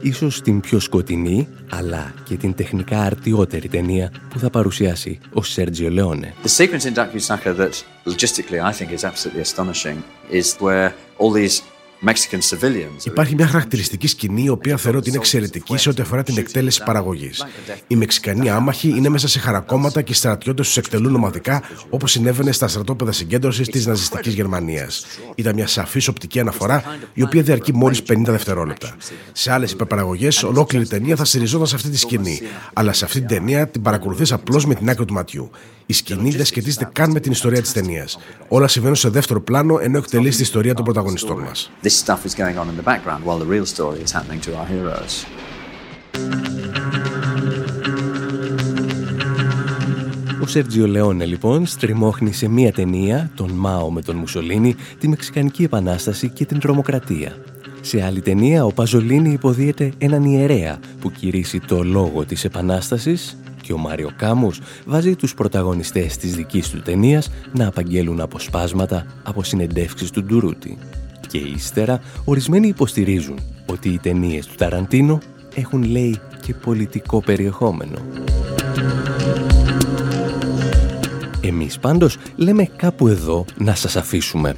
Ίσως 0.00 0.40
την 0.40 0.60
πιο 0.60 0.78
σκοτεινή, 0.80 1.48
αλλά 1.70 2.14
και 2.24 2.36
την 2.36 2.54
τεχνικά 2.54 3.00
αρτιότερη 3.00 3.68
ταινία 3.68 4.12
που 4.30 4.38
θα 4.38 4.50
παρουσιάσει 4.50 5.18
ο 5.32 5.42
Σέρτζιο 5.42 5.90
Λεόνε. 5.90 6.34
The 6.44 6.64
sequence 6.64 6.84
in 6.84 6.94
Dakusaka 6.94 7.56
that 7.56 7.84
logistically 8.06 8.60
I 8.70 8.72
think 8.72 8.90
is 8.98 9.04
absolutely 9.04 9.42
astonishing 9.42 9.96
is 10.30 10.56
where 10.60 10.92
all 11.18 11.32
these 11.32 11.62
Mexican 12.06 12.38
civilians. 12.50 13.04
Υπάρχει 13.04 13.34
μια 13.34 13.46
χαρακτηριστική 13.46 14.06
σκηνή, 14.06 14.42
η 14.42 14.48
οποία 14.48 14.76
θεωρώ 14.76 14.98
ότι 14.98 15.08
είναι 15.08 15.18
εξαιρετική 15.18 15.76
σε 15.76 15.88
ό,τι 15.88 16.02
αφορά 16.02 16.22
την 16.22 16.38
εκτέλεση 16.38 16.82
παραγωγής. 16.84 17.46
Οι 17.86 17.96
Μεξικανοί 17.96 18.50
άμαχοι 18.50 18.88
είναι 18.88 19.08
μέσα 19.08 19.28
σε 19.28 19.38
χαρακόμματα 19.38 20.02
και 20.02 20.12
οι 20.12 20.14
στρατιώτες 20.14 20.66
τους 20.66 20.76
εκτελούν 20.76 21.14
ομαδικά, 21.14 21.62
όπως 21.90 22.10
συνέβαινε 22.10 22.52
στα 22.52 22.68
στρατόπεδα 22.68 23.12
συγκέντρωσης 23.12 23.68
της 23.68 23.86
ναζιστικής 23.86 24.34
Γερμανίας. 24.34 25.06
Ήταν 25.34 25.54
μια 25.54 25.66
σαφής 25.66 26.08
οπτική 26.08 26.40
αναφορά, 26.40 26.98
η 27.14 27.22
οποία 27.22 27.42
διαρκεί 27.42 27.74
μόλις 27.74 28.02
50 28.02 28.22
δευτερόλεπτα. 28.24 28.96
Σε 29.32 29.52
άλλες 29.52 29.72
υπερπαραγωγές, 29.72 30.42
ολόκληρη 30.42 30.86
ταινία 30.86 31.16
θα 31.16 31.24
στηριζόταν 31.24 31.66
σε 31.66 31.74
αυτή 31.74 31.90
τη 31.90 31.98
σκηνή. 31.98 32.40
Αλλά 32.72 32.92
σε 32.92 33.04
αυτή 33.04 33.18
την 33.18 33.28
ταινία 33.28 33.68
την 33.68 33.82
παρακολουθείς 33.82 34.32
απλώς 34.32 34.66
με 34.66 34.74
την 34.74 34.90
άκρη 34.90 35.04
του 35.04 35.14
ματιού. 35.14 35.50
Η 35.86 35.92
σκηνή 35.92 36.30
δεν 36.30 36.44
σχετίζεται 36.44 36.88
καν 36.92 37.10
με 37.10 37.20
την 37.20 37.32
ιστορία 37.32 37.60
της 37.60 37.72
ταινίας. 37.72 38.18
Όλα 38.48 38.68
συμβαίνουν 38.68 38.96
σε 38.96 39.08
δεύτερο 39.08 39.40
πλάνο 39.40 39.78
ενώ 39.82 39.98
εκτελείς 39.98 40.36
τη 40.36 40.42
ιστορία 40.42 40.74
των 40.74 40.84
πρωταγωνιστών 40.84 41.42
μας. 41.42 41.70
This 41.82 42.04
stuff 42.04 42.18
is 42.26 42.34
going 42.36 42.56
on 42.56 42.66
in 42.68 42.84
the 42.84 42.88
background 42.92 43.24
while 43.24 43.38
the 43.38 43.50
real 43.56 43.66
story 43.66 44.00
is 44.06 44.12
happening 44.12 44.40
to 44.40 44.50
our 44.50 44.66
heroes. 44.66 45.26
Ο 50.42 50.46
Σέρτζιο 50.46 50.86
Λεόνε 50.86 51.24
λοιπόν 51.24 51.66
στριμώχνει 51.66 52.32
σε 52.32 52.48
μία 52.48 52.72
ταινία, 52.72 53.30
τον 53.34 53.50
Μάο 53.50 53.90
με 53.90 54.02
τον 54.02 54.16
Μουσολίνη, 54.16 54.74
τη 54.98 55.08
Μεξικανική 55.08 55.62
Επανάσταση 55.62 56.28
και 56.28 56.44
την 56.44 56.58
τρομοκρατία. 56.58 57.36
Σε 57.80 58.02
άλλη 58.02 58.20
ταινία 58.20 58.64
ο 58.64 58.72
Παζολίνη 58.72 59.32
υποδίεται 59.32 59.92
έναν 59.98 60.24
ιερέα 60.24 60.78
που 61.00 61.10
κηρύσσει 61.10 61.60
το 61.60 61.82
λόγο 61.82 62.24
της 62.24 62.44
Επανάστασης 62.44 63.36
και 63.62 63.72
ο 63.72 63.78
Μάριο 63.78 64.10
Κάμους 64.16 64.60
βάζει 64.86 65.16
τους 65.16 65.34
πρωταγωνιστές 65.34 66.16
της 66.16 66.34
δικής 66.34 66.70
του 66.70 66.82
ταινίας 66.82 67.30
να 67.52 67.66
απαγγέλουν 67.66 68.20
αποσπάσματα 68.20 69.06
από 69.22 69.42
συνεντεύξεις 69.42 70.10
του 70.10 70.24
Ντουρούτη. 70.24 70.78
Και 71.28 71.38
ύστερα 71.38 72.00
ορισμένοι 72.24 72.68
υποστηρίζουν 72.68 73.38
ότι 73.66 73.88
οι 73.88 73.98
ταινίες 73.98 74.46
του 74.46 74.54
Ταραντίνο 74.54 75.18
έχουν 75.54 75.82
λέει 75.82 76.20
και 76.40 76.54
πολιτικό 76.54 77.20
περιεχόμενο. 77.20 77.98
Εμείς 81.40 81.78
πάντως 81.78 82.16
λέμε 82.36 82.68
κάπου 82.76 83.08
εδώ 83.08 83.44
να 83.58 83.74
σας 83.74 83.96
αφήσουμε. 83.96 84.54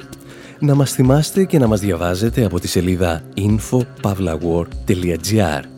Να 0.58 0.74
μας 0.74 0.92
θυμάστε 0.92 1.44
και 1.44 1.58
να 1.58 1.66
μας 1.66 1.80
διαβάζετε 1.80 2.44
από 2.44 2.60
τη 2.60 2.68
σελίδα 2.68 3.22
info.pavlawar.gr 3.36 5.73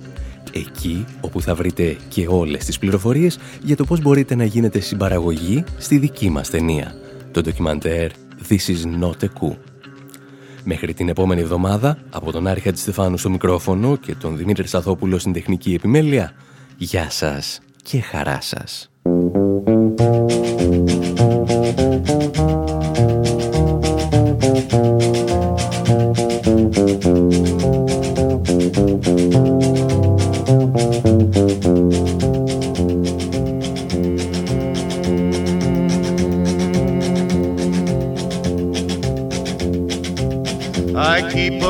Εκεί 0.56 1.04
όπου 1.20 1.40
θα 1.40 1.54
βρείτε 1.54 1.96
και 2.08 2.26
όλες 2.28 2.64
τις 2.64 2.78
πληροφορίες 2.78 3.38
για 3.62 3.76
το 3.76 3.84
πώς 3.84 4.00
μπορείτε 4.00 4.34
να 4.34 4.44
γίνετε 4.44 4.80
συμπαραγωγή 4.80 5.64
στη 5.78 5.98
δική 5.98 6.30
μας 6.30 6.50
ταινία, 6.50 6.94
το 7.30 7.40
ντοκιμαντέρ 7.40 8.10
This 8.48 8.68
is 8.68 9.02
not 9.02 9.24
a 9.24 9.28
coup. 9.40 9.56
Μέχρι 10.64 10.94
την 10.94 11.08
επόμενη 11.08 11.40
εβδομάδα, 11.40 11.98
από 12.10 12.32
τον 12.32 12.46
Άρη 12.46 12.62
Στεφάνου 12.74 13.16
στο 13.16 13.30
μικρόφωνο 13.30 13.96
και 13.96 14.14
τον 14.14 14.36
Δημήτρη 14.36 14.66
Σαθόπουλο 14.66 15.18
στην 15.18 15.32
τεχνική 15.32 15.74
επιμέλεια, 15.74 16.32
γεια 16.76 17.10
σας 17.10 17.60
και 17.82 18.00
χαρά 18.00 18.40
σας. 18.40 18.90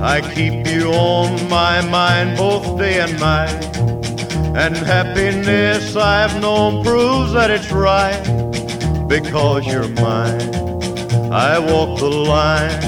I 0.00 0.20
keep 0.20 0.64
you 0.68 0.92
on 0.92 1.48
my 1.48 1.80
mind 1.80 2.36
both 2.36 2.78
day 2.78 3.00
and 3.00 3.18
night. 3.18 3.64
And 4.56 4.76
happiness 4.76 5.96
I've 5.96 6.40
known 6.40 6.84
proves 6.84 7.32
that 7.32 7.50
it's 7.50 7.72
right 7.72 8.22
because 9.08 9.66
you're 9.66 9.88
mine. 9.88 10.54
I 11.32 11.58
walk 11.58 11.98
the 11.98 12.08
line. 12.08 12.80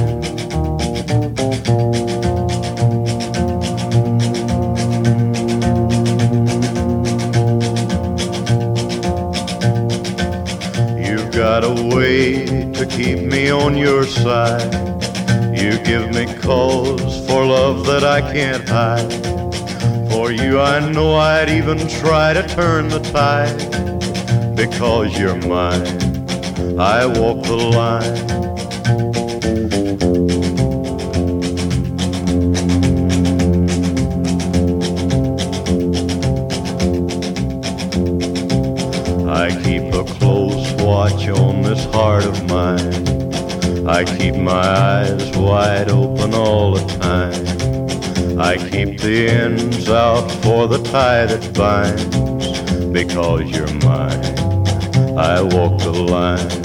You've 10.96 11.32
got 11.32 11.64
a 11.64 11.72
way 11.94 12.46
to 12.72 12.86
keep 12.86 13.18
me 13.18 13.50
on 13.50 13.76
your 13.76 14.04
side. 14.04 14.89
Give 15.90 16.14
me 16.14 16.24
cause 16.34 17.26
for 17.26 17.44
love 17.44 17.84
that 17.86 18.04
I 18.04 18.20
can't 18.20 18.68
hide. 18.68 19.12
For 20.12 20.30
you, 20.30 20.60
I 20.60 20.78
know 20.88 21.16
I'd 21.16 21.50
even 21.50 21.78
try 21.88 22.32
to 22.32 22.46
turn 22.46 22.86
the 22.86 23.00
tide. 23.00 24.54
Because 24.54 25.18
you're 25.18 25.34
mine, 25.34 25.88
I 26.78 27.06
walk 27.06 27.42
the 27.42 27.56
line. 27.56 28.49
The 49.00 49.28
ends 49.28 49.88
out 49.88 50.30
for 50.42 50.68
the 50.68 50.78
tie 50.82 51.24
that 51.24 51.54
binds. 51.54 52.04
Because 52.86 53.50
you're 53.50 53.72
mine, 53.84 54.24
I 55.16 55.40
walk 55.40 55.80
the 55.80 55.92
line. 55.92 56.59